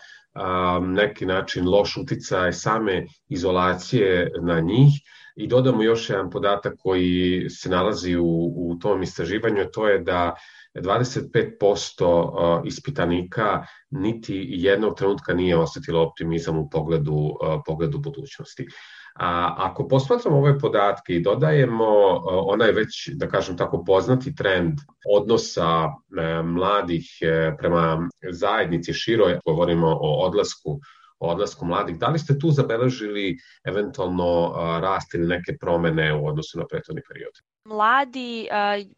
neki 0.82 1.26
način 1.26 1.70
loš 1.70 1.98
uticaj 1.98 2.54
same 2.54 3.06
izolacije 3.30 4.32
na 4.42 4.60
njih 4.60 4.90
i 5.36 5.48
dodamo 5.48 5.84
još 5.84 6.10
jedan 6.10 6.30
podatak 6.30 6.74
koji 6.80 7.50
se 7.50 7.70
nalazi 7.70 8.16
u, 8.16 8.54
u 8.56 8.76
tom 8.82 9.04
istraživanju, 9.04 9.66
to 9.74 9.88
je 9.88 10.00
da 10.00 10.36
25% 10.76 12.62
ispitanika 12.66 13.66
niti 13.90 14.46
jednog 14.50 14.98
trenutka 14.98 15.34
nije 15.34 15.58
osetilo 15.58 16.02
optimizam 16.04 16.58
u 16.58 16.70
pogledu, 16.70 17.34
pogledu 17.66 17.98
budućnosti. 17.98 18.68
A 19.16 19.56
ako 19.58 19.88
posmatramo 19.88 20.38
ove 20.38 20.60
podatke 20.60 21.14
i 21.14 21.22
dodajemo 21.22 21.86
onaj 22.26 22.72
već, 22.72 23.10
da 23.14 23.28
kažem 23.28 23.58
tako, 23.58 23.84
poznati 23.84 24.36
trend 24.36 24.74
odnosa 25.16 25.84
e, 25.84 26.44
mladih 26.44 27.06
e, 27.22 27.56
prema 27.58 28.10
zajednici 28.32 28.94
široj, 28.94 29.40
govorimo 29.46 29.88
o 29.88 30.26
odlasku 30.26 30.80
o 31.20 31.32
odlasku 31.32 31.66
mladih. 31.66 31.98
Da 32.00 32.08
li 32.08 32.20
ste 32.20 32.40
tu 32.40 32.52
zabeležili 32.52 33.38
eventualno 33.64 34.54
rast 34.82 35.14
ili 35.14 35.28
neke 35.28 35.58
promene 35.60 36.14
u 36.14 36.28
odnosu 36.28 36.60
na 36.60 36.66
prethodni 36.68 37.02
period? 37.10 37.34
Mladi, 37.66 38.48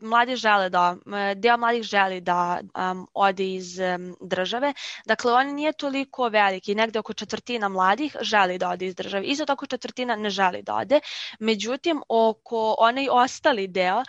mladi 0.01 0.35
žele 0.35 0.69
da, 0.69 0.95
deo 1.35 1.57
mladih 1.57 1.83
želi 1.83 2.21
da 2.21 2.59
um, 2.75 3.07
ode 3.13 3.53
iz 3.53 3.79
um, 3.79 4.15
države. 4.21 4.73
Dakle, 5.05 5.33
on 5.33 5.47
nije 5.47 5.73
toliko 5.73 6.27
veliki, 6.29 6.75
negde 6.75 6.99
oko 6.99 7.13
četvrtina 7.13 7.69
mladih 7.69 8.15
želi 8.21 8.57
da 8.57 8.69
ode 8.69 8.85
iz 8.85 8.95
države. 8.95 9.25
Isto 9.25 9.45
tako 9.45 9.65
četvrtina 9.65 10.15
ne 10.15 10.29
želi 10.29 10.61
da 10.61 10.75
ode. 10.75 10.99
Međutim, 11.39 12.01
oko 12.09 12.75
onaj 12.79 13.07
ostali 13.11 13.67
deo 13.67 13.97
uh, 13.97 14.05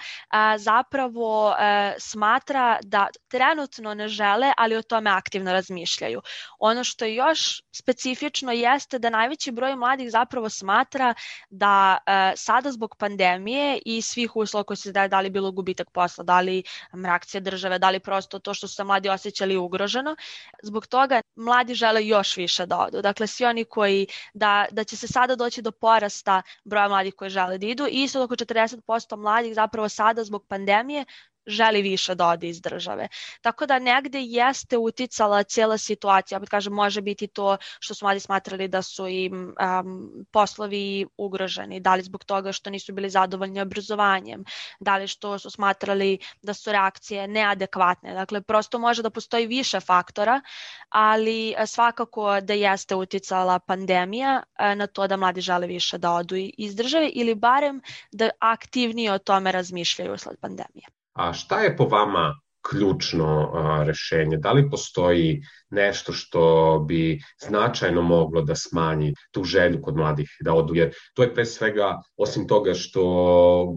zapravo 0.59 1.49
uh, 1.49 1.57
smatra 1.99 2.79
da 2.83 3.09
trenutno 3.29 3.95
ne 3.95 4.09
žele, 4.09 4.53
ali 4.57 4.77
o 4.77 4.83
tome 4.83 5.11
aktivno 5.11 5.53
razmišljaju. 5.53 6.21
Ono 6.59 6.85
što 6.85 7.05
je 7.05 7.15
još 7.15 7.63
specifično 7.73 8.53
jeste 8.53 8.99
da 8.99 9.11
najveći 9.11 9.53
broj 9.53 9.77
mladih 9.77 10.11
zapravo 10.11 10.49
smatra 10.49 11.15
da 11.51 11.99
uh, 11.99 12.13
sada 12.37 12.73
zbog 12.73 12.97
pandemije 12.99 13.79
i 13.85 14.03
svih 14.03 14.37
uslova 14.47 14.65
koji 14.65 14.77
se 14.77 14.93
daje, 14.93 15.09
da 15.09 15.21
li 15.21 15.31
bilo 15.31 15.51
gubitak 15.53 15.91
posla, 15.91 16.25
da 16.25 16.41
li 16.41 16.63
reakcija 16.93 17.41
države, 17.41 17.79
da 17.79 17.91
li 17.91 18.01
prosto 18.01 18.39
to 18.39 18.55
što 18.55 18.69
su 18.69 18.75
se 18.75 18.85
mladi 18.85 19.09
osjećali 19.09 19.57
ugroženo. 19.57 20.17
Zbog 20.63 20.87
toga 20.87 21.21
mladi 21.37 21.75
žele 21.75 22.07
još 22.07 22.37
više 22.37 22.67
da 22.67 22.79
odu. 22.79 23.03
Dakle, 23.03 23.27
svi 23.27 23.45
oni 23.45 23.65
koji, 23.65 24.07
da, 24.35 24.67
da 24.71 24.85
će 24.85 24.97
se 24.97 25.07
sada 25.09 25.37
doći 25.37 25.63
do 25.63 25.73
porasta 25.73 26.43
broja 26.65 26.89
mladih 26.89 27.15
koji 27.15 27.31
žele 27.31 27.59
da 27.59 27.67
idu 27.67 27.87
i 27.87 28.03
isto 28.03 28.23
oko 28.25 28.35
40% 28.35 29.17
mladih 29.17 29.55
zapravo 29.55 29.89
sada 29.89 30.25
zbog 30.25 30.47
pandemije 30.49 31.05
želi 31.47 31.83
više 31.83 32.15
da 32.15 32.29
ode 32.29 32.49
iz 32.49 32.61
države. 32.61 33.09
Tako 33.41 33.67
da 33.67 33.79
negde 33.79 34.21
jeste 34.21 34.79
uticala 34.79 35.43
cijela 35.43 35.79
situacija, 35.79 36.39
opet 36.39 36.49
kažem, 36.49 36.73
može 36.73 37.01
biti 37.01 37.27
to 37.27 37.57
što 37.81 37.95
su 37.95 38.05
mladi 38.05 38.21
smatrali 38.21 38.69
da 38.69 38.83
su 38.83 39.07
im 39.07 39.55
um, 39.81 40.27
poslovi 40.33 41.07
ugroženi, 41.17 41.81
da 41.81 41.95
li 41.95 42.03
zbog 42.03 42.25
toga 42.25 42.53
što 42.53 42.71
nisu 42.71 42.93
bili 42.93 43.11
zadovoljni 43.11 43.61
obrazovanjem, 43.61 44.45
da 44.81 44.97
li 44.97 45.09
što 45.09 45.39
su 45.39 45.51
smatrali 45.51 46.19
da 46.43 46.55
su 46.55 46.73
reakcije 46.73 47.29
neadekvatne. 47.29 48.15
Dakle, 48.15 48.41
prosto 48.41 48.79
može 48.79 49.03
da 49.03 49.11
postoji 49.11 49.47
više 49.47 49.81
faktora, 49.81 50.41
ali 50.89 51.55
svakako 51.67 52.41
da 52.41 52.55
jeste 52.55 52.95
uticala 52.95 53.59
pandemija 53.59 54.43
na 54.77 54.87
to 54.87 55.07
da 55.07 55.17
mladi 55.17 55.41
žele 55.41 55.67
više 55.67 55.99
da 55.99 56.13
odu 56.13 56.35
iz 56.37 56.77
države 56.77 57.09
ili 57.09 57.35
barem 57.35 57.81
da 58.13 58.31
aktivnije 58.41 59.13
o 59.13 59.19
tome 59.19 59.53
razmišljaju 59.53 60.13
usled 60.15 60.37
pandemije. 60.41 60.96
A 61.17 61.33
šta 61.33 61.61
je 61.61 61.77
po 61.77 61.85
vama 61.85 62.35
ključno 62.71 63.51
a, 63.55 63.83
rešenje? 63.87 64.37
Da 64.37 64.53
li 64.53 64.71
postoji 64.71 65.43
nešto 65.71 66.13
što 66.13 66.43
bi 66.89 67.21
značajno 67.47 68.03
moglo 68.03 68.43
da 68.43 68.55
smanji 68.55 69.15
tu 69.33 69.45
želju 69.45 69.81
kod 69.83 69.97
mladih 69.97 70.31
da 70.45 70.55
odu? 70.55 70.75
Jer 70.75 70.93
to 71.15 71.23
je 71.23 71.35
pre 71.35 71.45
svega, 71.45 71.97
osim 72.17 72.49
toga 72.49 72.75
što 72.75 73.03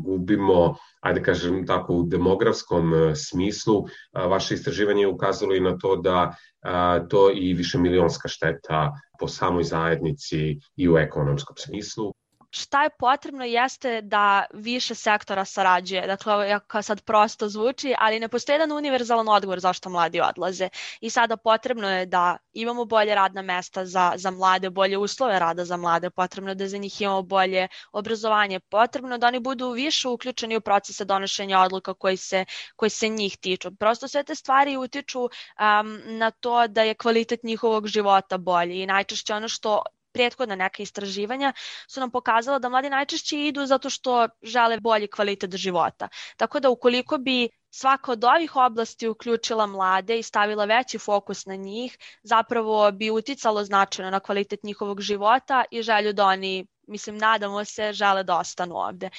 gubimo, 0.05 0.75
ajde 1.01 1.23
kažem 1.23 1.65
tako, 1.67 1.93
u 1.93 2.03
demografskom 2.03 2.93
smislu, 3.15 3.85
a, 4.13 4.27
vaše 4.27 4.53
istraživanje 4.53 5.01
je 5.01 5.13
ukazalo 5.13 5.55
i 5.55 5.59
na 5.59 5.77
to 5.77 5.95
da 5.95 6.35
a, 6.61 6.99
to 7.09 7.29
i 7.33 7.53
više 7.53 7.77
milionska 7.77 8.27
šteta 8.27 8.91
po 9.19 9.27
samoj 9.27 9.63
zajednici 9.63 10.59
i 10.75 10.89
u 10.89 10.97
ekonomskom 10.97 11.55
smislu. 11.57 12.13
Šta 12.49 12.83
je 12.83 12.89
potrebno 12.99 13.45
jeste 13.45 14.01
da 14.01 14.45
više 14.53 14.95
sektora 14.95 15.45
sarađuje. 15.45 16.07
Dakle, 16.07 16.49
jako 16.49 16.81
sad 16.81 17.01
prosto 17.01 17.49
zvuči, 17.49 17.95
ali 17.99 18.19
ne 18.19 18.27
postoji 18.27 18.53
jedan 18.53 18.71
univerzalan 18.71 19.29
odgovor 19.29 19.59
zašto 19.59 19.89
mladi 19.89 20.21
odlaze. 20.21 20.69
I 21.01 21.09
sada 21.09 21.37
potrebno 21.37 21.89
je 21.89 22.05
da 22.05 22.37
imamo 22.53 22.85
bolje 22.85 23.15
radna 23.15 23.41
mesta 23.41 23.85
za, 23.85 24.13
za 24.15 24.31
mlade, 24.31 24.69
bolje 24.69 24.97
uslove 24.97 25.39
rada 25.39 25.65
za 25.65 25.77
mlade, 25.77 26.09
potrebno 26.09 26.55
da 26.55 26.67
za 26.67 26.77
njih 26.77 27.01
imamo 27.01 27.21
bolje 27.21 27.67
obrazovanje, 27.91 28.59
potrebno 28.59 29.17
da 29.17 29.27
oni 29.27 29.39
budu 29.39 29.71
više 29.71 30.07
uključeni 30.07 30.57
u 30.57 30.61
procese 30.61 31.05
donošenja 31.05 31.59
odluka 31.59 31.93
koji 31.93 32.17
se, 32.17 32.45
koji 32.75 32.89
se 32.89 33.09
njih 33.09 33.37
tiču. 33.37 33.75
Prosto 33.75 34.07
sve 34.07 34.23
te 34.23 34.35
stvari 34.35 34.77
utiču 34.77 35.19
um, 35.23 36.01
na 36.05 36.31
to 36.31 36.67
da 36.67 36.83
je 36.83 36.93
kvalitet 36.93 37.43
njihovog 37.43 37.87
života 37.87 38.37
bolji 38.37 38.81
i 38.81 38.85
najčešće 38.85 39.33
ono 39.33 39.47
što 39.47 39.83
prethodna 40.11 40.55
neka 40.55 40.83
istraživanja 40.83 41.53
su 41.87 41.99
nam 41.99 42.11
pokazala 42.11 42.59
da 42.59 42.69
mladi 42.69 42.89
najčešće 42.89 43.39
idu 43.47 43.65
zato 43.65 43.89
što 43.89 44.27
žele 44.41 44.79
bolji 44.79 45.07
kvalitet 45.07 45.55
života. 45.55 46.07
Tako 46.37 46.59
da 46.59 46.69
ukoliko 46.69 47.17
bi 47.17 47.49
svaka 47.69 48.11
od 48.11 48.23
ovih 48.23 48.55
oblasti 48.55 49.07
uključila 49.07 49.65
mlade 49.65 50.19
i 50.19 50.23
stavila 50.23 50.65
veći 50.65 50.97
fokus 50.97 51.45
na 51.45 51.55
njih, 51.55 51.97
zapravo 52.23 52.91
bi 52.91 53.11
uticalo 53.11 53.63
značajno 53.63 54.11
na 54.11 54.19
kvalitet 54.19 54.63
njihovog 54.63 55.01
života 55.01 55.63
i 55.71 55.81
želju 55.81 56.13
da 56.13 56.25
oni 56.25 56.67
mislim, 56.89 57.17
nadamo 57.17 57.65
se, 57.65 57.93
žele 57.93 58.23
da 58.23 58.37
ostanu 58.37 58.75
ovde. 58.75 59.09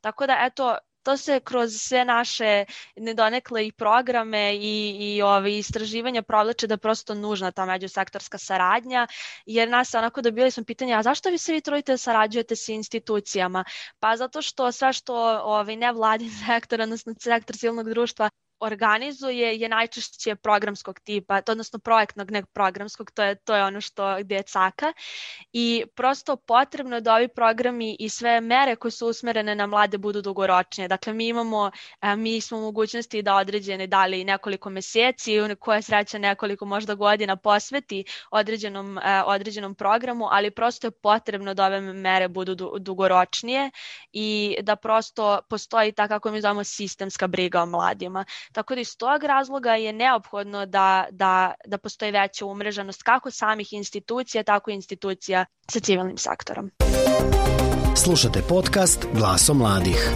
Tako 0.00 0.26
da, 0.26 0.36
eto, 0.40 0.76
to 1.08 1.16
se 1.16 1.40
kroz 1.40 1.72
sve 1.80 2.04
naše 2.04 2.64
nedonekle 2.96 3.66
i 3.66 3.72
programe 3.72 4.54
i, 4.56 4.96
i 5.00 5.22
ove 5.22 5.58
istraživanja 5.58 6.22
provlače 6.22 6.66
da 6.66 6.74
je 6.74 6.78
prosto 6.78 7.14
nužna 7.14 7.50
ta 7.50 7.64
međusektorska 7.66 8.38
saradnja, 8.38 9.06
jer 9.46 9.68
nas 9.68 9.94
onako 9.94 10.22
dobili 10.22 10.50
smo 10.50 10.64
pitanje, 10.64 10.94
a 10.94 11.02
zašto 11.02 11.30
vi 11.30 11.38
se 11.38 11.52
vi 11.52 11.60
trudite 11.60 11.92
da 11.92 11.98
sarađujete 11.98 12.56
sa 12.56 12.72
institucijama? 12.72 13.64
Pa 14.00 14.16
zato 14.16 14.42
što 14.42 14.72
sve 14.72 14.92
što 14.92 15.14
ovaj, 15.44 15.76
nevladin 15.76 16.30
sektor, 16.46 16.80
odnosno 16.80 17.14
sektor 17.20 17.56
civilnog 17.56 17.88
društva 17.88 18.30
organizuje 18.60 19.56
je 19.56 19.68
najčešće 19.68 20.34
programskog 20.34 21.00
tipa, 21.00 21.40
odnosno 21.48 21.78
projektnog, 21.78 22.30
ne 22.30 22.42
programskog, 22.44 23.10
to 23.10 23.22
je, 23.22 23.34
to 23.34 23.54
je 23.56 23.64
ono 23.64 23.80
što 23.80 24.16
gde 24.20 24.34
je 24.34 24.42
caka 24.42 24.92
i 25.52 25.84
prosto 25.94 26.36
potrebno 26.36 26.96
je 26.96 27.00
da 27.00 27.14
ovi 27.14 27.28
programi 27.28 27.96
i 27.98 28.08
sve 28.08 28.40
mere 28.40 28.76
koje 28.76 28.92
su 28.92 29.06
usmerene 29.06 29.54
na 29.54 29.66
mlade 29.66 29.98
budu 29.98 30.22
dugoročnije. 30.22 30.88
Dakle, 30.88 31.12
mi 31.12 31.28
imamo, 31.28 31.70
e, 32.02 32.16
mi 32.16 32.40
smo 32.40 32.58
u 32.58 32.60
mogućnosti 32.60 33.22
da 33.22 33.36
određene 33.36 33.86
dali 33.86 34.24
nekoliko 34.24 34.70
meseci, 34.70 35.38
koja 35.60 35.82
sreća 35.82 36.18
nekoliko 36.18 36.64
možda 36.64 36.94
godina 36.94 37.36
posveti 37.36 38.04
određenom, 38.30 38.98
e, 38.98 39.22
određenom 39.26 39.74
programu, 39.74 40.28
ali 40.30 40.50
prosto 40.50 40.86
je 40.86 40.90
potrebno 40.90 41.54
da 41.54 41.66
ove 41.66 41.80
mere 41.80 42.28
budu 42.28 42.78
dugoročnije 42.78 43.70
i 44.12 44.56
da 44.62 44.76
prosto 44.76 45.40
postoji 45.48 45.92
ta, 45.92 46.08
kako 46.08 46.30
mi 46.30 46.40
zovemo, 46.40 46.64
sistemska 46.64 47.26
briga 47.26 47.62
o 47.62 47.66
mladima. 47.66 48.24
Tako 48.52 48.74
da 48.74 48.80
iz 48.80 48.96
tog 48.96 49.24
razloga 49.24 49.74
je 49.74 49.92
neophodno 49.92 50.66
da, 50.66 51.06
da, 51.10 51.54
da 51.66 51.78
postoji 51.78 52.12
veća 52.12 52.46
umreženost 52.46 53.02
kako 53.02 53.30
samih 53.30 53.72
institucija, 53.72 54.42
tako 54.42 54.70
i 54.70 54.74
institucija 54.74 55.44
sa 55.70 55.80
civilnim 55.80 56.16
sektorom. 56.18 56.70
Slušate 57.96 58.42
podcast 58.48 59.06
Glaso 59.14 59.54
mladih. 59.54 60.12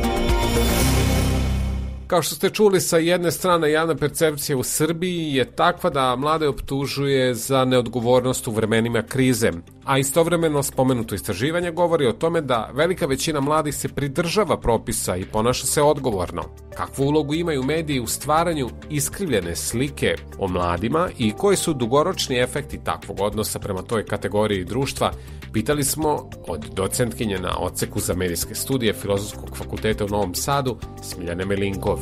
Kao 2.12 2.22
što 2.22 2.34
ste 2.34 2.50
čuli, 2.50 2.80
sa 2.80 2.98
jedne 2.98 3.30
strane 3.30 3.70
javna 3.70 3.94
percepcija 3.96 4.56
u 4.56 4.62
Srbiji 4.62 5.34
je 5.34 5.56
takva 5.56 5.90
da 5.90 6.16
mlade 6.16 6.48
optužuje 6.48 7.34
za 7.34 7.64
neodgovornost 7.64 8.48
u 8.48 8.50
vremenima 8.50 9.02
krize, 9.02 9.50
a 9.84 9.98
istovremeno 9.98 10.62
spomenuto 10.62 11.14
istraživanje 11.14 11.70
govori 11.70 12.06
o 12.06 12.12
tome 12.12 12.40
da 12.40 12.70
velika 12.74 13.06
većina 13.06 13.40
mladih 13.40 13.74
se 13.74 13.88
pridržava 13.88 14.60
propisa 14.60 15.16
i 15.16 15.24
ponaša 15.24 15.66
se 15.66 15.82
odgovorno. 15.82 16.42
Kakvu 16.76 17.04
ulogu 17.04 17.34
imaju 17.34 17.62
mediji 17.62 18.00
u 18.00 18.06
stvaranju 18.06 18.68
iskrivljene 18.90 19.56
slike 19.56 20.14
o 20.38 20.48
mladima 20.48 21.08
i 21.18 21.32
koji 21.32 21.56
su 21.56 21.74
dugoročni 21.74 22.38
efekti 22.38 22.78
takvog 22.84 23.20
odnosa 23.20 23.58
prema 23.58 23.82
toj 23.82 24.06
kategoriji 24.06 24.64
društva, 24.64 25.12
pitali 25.52 25.84
smo 25.84 26.30
od 26.48 26.66
docentkinje 26.74 27.38
na 27.38 27.58
oceku 27.58 28.00
za 28.00 28.14
medijske 28.14 28.54
studije 28.54 28.92
Filozofskog 28.92 29.56
fakulteta 29.56 30.04
u 30.04 30.08
Novom 30.08 30.34
Sadu, 30.34 30.76
Smiljane 31.02 31.44
Melinkov. 31.44 31.98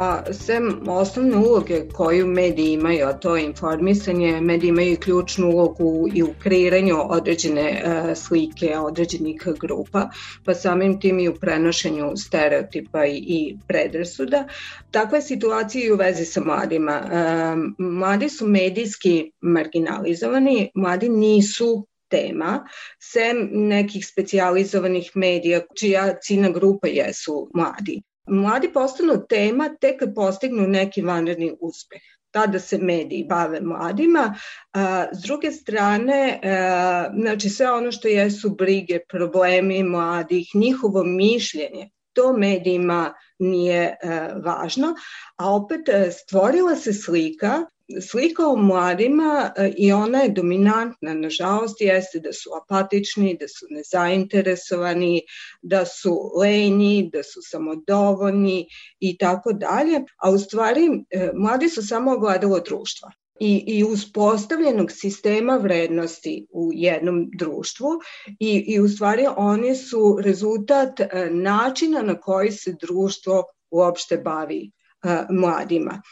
Pa, 0.00 0.24
sem 0.32 0.88
osnovne 0.88 1.36
uloge 1.36 1.88
koju 1.92 2.26
mediji 2.26 2.72
imaju, 2.72 3.06
a 3.06 3.12
to 3.12 3.36
je 3.36 3.44
informisanje, 3.44 4.40
mediji 4.40 4.68
imaju 4.68 4.96
ključnu 5.00 5.48
ulogu 5.48 6.08
i 6.14 6.22
u 6.22 6.28
kreiranju 6.42 6.96
određene 7.08 7.62
e, 7.62 8.14
slike 8.14 8.78
određenih 8.78 9.42
grupa, 9.60 10.08
pa 10.44 10.54
samim 10.54 11.00
tim 11.00 11.20
i 11.20 11.28
u 11.28 11.34
prenošenju 11.34 12.12
stereotipa 12.16 13.06
i, 13.06 13.16
i 13.16 13.56
predrasuda. 13.68 14.44
Takva 14.90 15.18
je 15.18 15.22
situacija 15.22 15.86
i 15.86 15.92
u 15.92 15.96
vezi 15.96 16.24
sa 16.24 16.40
mladima. 16.44 16.92
E, 16.92 17.22
mladi 17.78 18.28
su 18.28 18.46
medijski 18.46 19.32
marginalizovani, 19.40 20.70
mladi 20.74 21.08
nisu 21.08 21.86
tema, 22.08 22.66
sem 22.98 23.48
nekih 23.52 24.06
specijalizovanih 24.06 25.10
medija 25.14 25.60
čija 25.80 26.14
ciljna 26.22 26.50
grupa 26.50 26.88
jesu 26.88 27.50
mladi 27.54 28.02
mladi 28.30 28.72
postanu 28.72 29.26
tema 29.28 29.68
tek 29.80 29.98
kad 29.98 30.14
postignu 30.14 30.68
neki 30.68 31.02
vanredni 31.02 31.56
uspeh 31.60 32.00
tada 32.30 32.58
se 32.58 32.78
mediji 32.78 33.24
bave 33.24 33.60
mladima. 33.60 34.34
A, 34.72 35.06
s 35.12 35.22
druge 35.22 35.52
strane, 35.52 36.40
a, 36.44 37.10
znači 37.20 37.48
sve 37.48 37.70
ono 37.70 37.92
što 37.92 38.08
jesu 38.08 38.50
brige, 38.50 38.98
problemi 39.08 39.82
mladih, 39.82 40.50
njihovo 40.54 41.04
mišljenje, 41.04 41.90
to 42.12 42.32
medijima 42.32 43.14
nije 43.38 43.96
a, 44.02 44.28
važno, 44.44 44.94
a 45.36 45.54
opet 45.54 45.80
stvorila 46.12 46.76
se 46.76 46.92
slika 46.92 47.64
slika 48.10 48.46
o 48.46 48.56
mladima 48.56 49.52
e, 49.56 49.72
i 49.76 49.92
ona 49.92 50.18
je 50.18 50.28
dominantna, 50.28 51.14
nažalost, 51.14 51.80
jeste 51.80 52.20
da 52.20 52.32
su 52.32 52.50
apatični, 52.62 53.36
da 53.40 53.48
su 53.48 53.66
nezainteresovani, 53.70 55.22
da 55.62 55.84
su 55.86 56.32
lenji, 56.40 57.10
da 57.12 57.22
su 57.22 57.40
samodovoljni 57.50 58.66
i 59.00 59.16
tako 59.18 59.52
dalje, 59.52 60.04
a 60.16 60.30
u 60.30 60.38
stvari 60.38 60.88
e, 61.10 61.30
mladi 61.34 61.68
su 61.68 61.86
samo 61.86 62.12
ogledalo 62.12 62.60
društva. 62.60 63.10
I, 63.40 63.64
i 63.66 63.84
uspostavljenog 63.84 64.92
sistema 64.92 65.56
vrednosti 65.56 66.46
u 66.50 66.70
jednom 66.72 67.30
društvu 67.38 67.88
i, 68.40 68.64
i 68.66 68.80
u 68.80 68.88
stvari 68.88 69.26
oni 69.36 69.74
su 69.76 70.18
rezultat 70.22 71.00
e, 71.00 71.28
načina 71.30 72.02
na 72.02 72.20
koji 72.20 72.52
se 72.52 72.74
društvo 72.80 73.44
uopšte 73.70 74.16
bavi 74.16 74.70
mladima. 75.30 76.02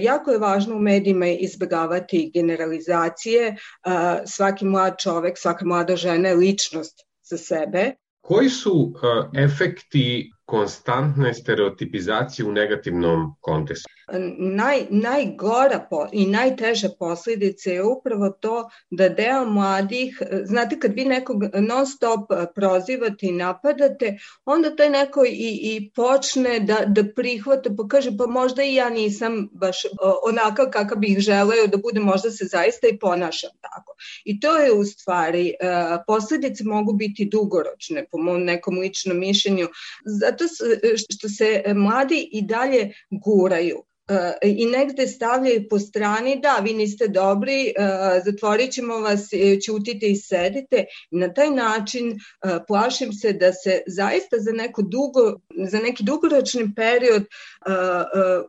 Jako 0.00 0.30
je 0.30 0.38
važno 0.38 0.76
u 0.76 0.78
medijima 0.78 1.26
izbegavati 1.26 2.30
generalizacije. 2.34 3.56
Svaki 4.26 4.64
mlad 4.64 4.94
čovek, 5.02 5.38
svaka 5.38 5.64
mlada 5.64 5.96
žena 5.96 6.28
je 6.28 6.34
ličnost 6.34 7.06
za 7.30 7.38
sebe. 7.38 7.92
Koji 8.20 8.48
su 8.48 8.92
efekti 9.36 10.30
konstantne 10.48 11.34
stereotipizacije 11.34 12.46
u 12.46 12.52
negativnom 12.52 13.34
kontekstu? 13.40 13.88
Naj, 14.38 14.86
najgora 14.90 15.86
po, 15.90 16.06
i 16.12 16.26
najteža 16.26 16.88
posledica 16.98 17.70
je 17.70 17.84
upravo 17.84 18.30
to 18.30 18.70
da 18.90 19.08
deo 19.08 19.44
mladih, 19.44 20.22
znate 20.44 20.78
kad 20.80 20.92
vi 20.94 21.04
nekog 21.04 21.42
non 21.54 21.86
stop 21.86 22.30
prozivate 22.54 23.26
i 23.26 23.32
napadate, 23.32 24.18
onda 24.44 24.76
taj 24.76 24.90
neko 24.90 25.24
i, 25.24 25.50
i 25.62 25.90
počne 25.94 26.60
da, 26.60 26.78
da 26.86 27.04
prihvata, 27.16 27.70
pa 27.76 27.88
kaže 27.88 28.10
pa 28.18 28.26
možda 28.26 28.62
i 28.62 28.74
ja 28.74 28.88
nisam 28.90 29.48
baš 29.52 29.82
onakav 30.28 30.70
kakav 30.72 30.98
bih 30.98 31.18
želeo 31.18 31.66
da 31.66 31.76
bude, 31.76 32.00
možda 32.00 32.30
se 32.30 32.44
zaista 32.44 32.88
i 32.88 32.98
ponašam 32.98 33.50
tako. 33.60 33.94
I 34.24 34.40
to 34.40 34.56
je 34.56 34.72
u 34.72 34.84
stvari, 34.84 35.54
posledice 36.06 36.64
mogu 36.64 36.92
biti 36.92 37.28
dugoročne 37.32 38.06
po 38.12 38.18
mom 38.18 38.44
nekom 38.44 38.78
ličnom 38.78 39.18
mišljenju, 39.18 39.68
zato 40.20 40.37
što 41.14 41.28
se 41.28 41.62
mladi 41.74 42.28
i 42.32 42.42
dalje 42.42 42.92
guraju 43.10 43.87
i 44.42 44.66
negde 44.66 45.06
stavljaju 45.06 45.68
po 45.70 45.78
strani, 45.78 46.40
da, 46.40 46.60
vi 46.62 46.72
niste 46.74 47.08
dobri, 47.08 47.66
e, 47.66 47.72
zatvorit 48.24 48.72
ćemo 48.72 48.94
vas, 48.94 49.28
ćutite 49.66 50.06
i 50.06 50.16
sedite. 50.16 50.84
Na 51.10 51.32
taj 51.34 51.50
način 51.50 52.10
e, 52.10 52.16
plašim 52.66 53.12
se 53.12 53.32
da 53.32 53.52
se 53.52 53.82
zaista 53.86 54.36
za, 54.38 54.52
neko 54.52 54.82
dugo, 54.82 55.40
za 55.70 55.78
neki 55.78 56.04
dugoročni 56.04 56.74
period 56.76 57.22
e, 57.22 57.26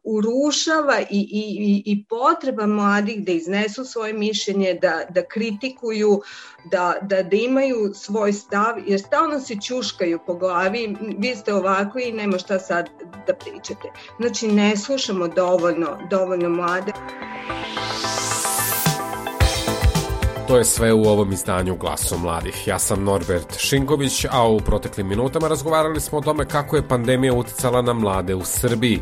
urušava 0.03 0.99
i, 1.09 1.19
i, 1.31 1.83
i 1.85 2.05
potreba 2.05 2.65
mladih 2.65 3.25
da 3.25 3.31
iznesu 3.31 3.85
svoje 3.85 4.13
mišljenje, 4.13 4.73
da, 4.81 5.05
da 5.09 5.21
kritikuju, 5.27 6.21
da, 6.71 6.95
da, 7.01 7.23
da 7.23 7.35
imaju 7.35 7.91
svoj 7.93 8.33
stav, 8.33 8.75
jer 8.87 8.99
stalno 8.99 9.39
se 9.39 9.55
čuškaju 9.67 10.19
po 10.25 10.33
glavi, 10.33 10.95
vi 11.17 11.35
ste 11.35 11.53
ovako 11.53 11.99
i 11.99 12.11
nema 12.11 12.37
šta 12.37 12.59
sad 12.59 12.89
da 13.27 13.33
pričate. 13.33 13.91
Znači, 14.19 14.47
ne 14.47 14.77
slušamo 14.77 15.27
dovoljno, 15.49 15.87
dovoljno 16.09 16.49
mlade. 16.49 16.91
To 20.47 20.57
je 20.57 20.65
sve 20.65 20.93
u 20.93 21.03
ovom 21.03 21.31
izdanju 21.31 21.75
Glasu 21.75 22.17
mladih. 22.17 22.67
Ja 22.67 22.79
sam 22.79 23.03
Norbert 23.03 23.57
Šinković, 23.57 24.25
a 24.31 24.47
u 24.47 24.59
proteklim 24.59 25.07
minutama 25.07 25.47
razgovarali 25.47 25.99
smo 25.99 26.17
o 26.17 26.21
tome 26.21 26.45
kako 26.45 26.75
je 26.75 26.87
pandemija 26.87 27.33
uticala 27.33 27.81
na 27.81 27.93
mlade 27.93 28.35
u 28.35 28.41
Srbiji. 28.45 29.01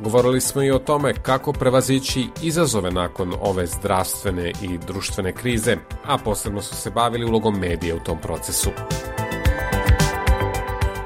Govorili 0.00 0.40
smo 0.40 0.62
i 0.62 0.70
o 0.70 0.78
tome 0.78 1.14
kako 1.14 1.52
prevazići 1.52 2.26
izazove 2.42 2.90
nakon 2.90 3.34
ove 3.40 3.66
zdravstvene 3.66 4.52
i 4.62 4.78
društvene 4.78 5.32
krize, 5.32 5.76
a 6.06 6.18
posebno 6.18 6.62
su 6.62 6.76
se 6.76 6.90
bavili 6.90 7.24
ulogom 7.24 7.58
medija 7.58 7.96
u 7.96 8.04
tom 8.04 8.18
procesu. 8.18 8.70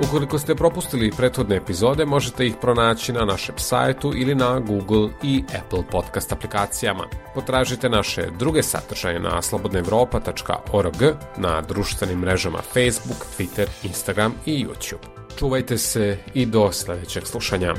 Ukoliko 0.08 0.38
ste 0.38 0.54
propustili 0.54 1.12
prethodne 1.16 1.56
epizode, 1.56 2.04
možete 2.04 2.46
ih 2.46 2.54
pronaći 2.60 3.12
na 3.12 3.24
našem 3.24 3.54
sajtu 3.58 4.12
ili 4.16 4.34
na 4.34 4.60
Google 4.60 5.08
i 5.22 5.44
Apple 5.58 5.82
podcast 5.90 6.32
aplikacijama. 6.32 7.04
Potražite 7.34 7.88
naše 7.88 8.26
druge 8.38 8.62
sadržaje 8.62 9.20
na 9.20 9.42
slobodnaevropa.org, 9.42 11.02
na 11.36 11.60
društvenim 11.60 12.18
mrežama 12.18 12.58
Facebook, 12.58 13.26
Twitter, 13.38 13.66
Instagram 13.82 14.34
i 14.46 14.66
YouTube. 14.66 15.36
Čuvajte 15.38 15.78
se 15.78 16.18
i 16.34 16.46
do 16.46 16.72
sledećeg 16.72 17.26
slušanja. 17.26 17.74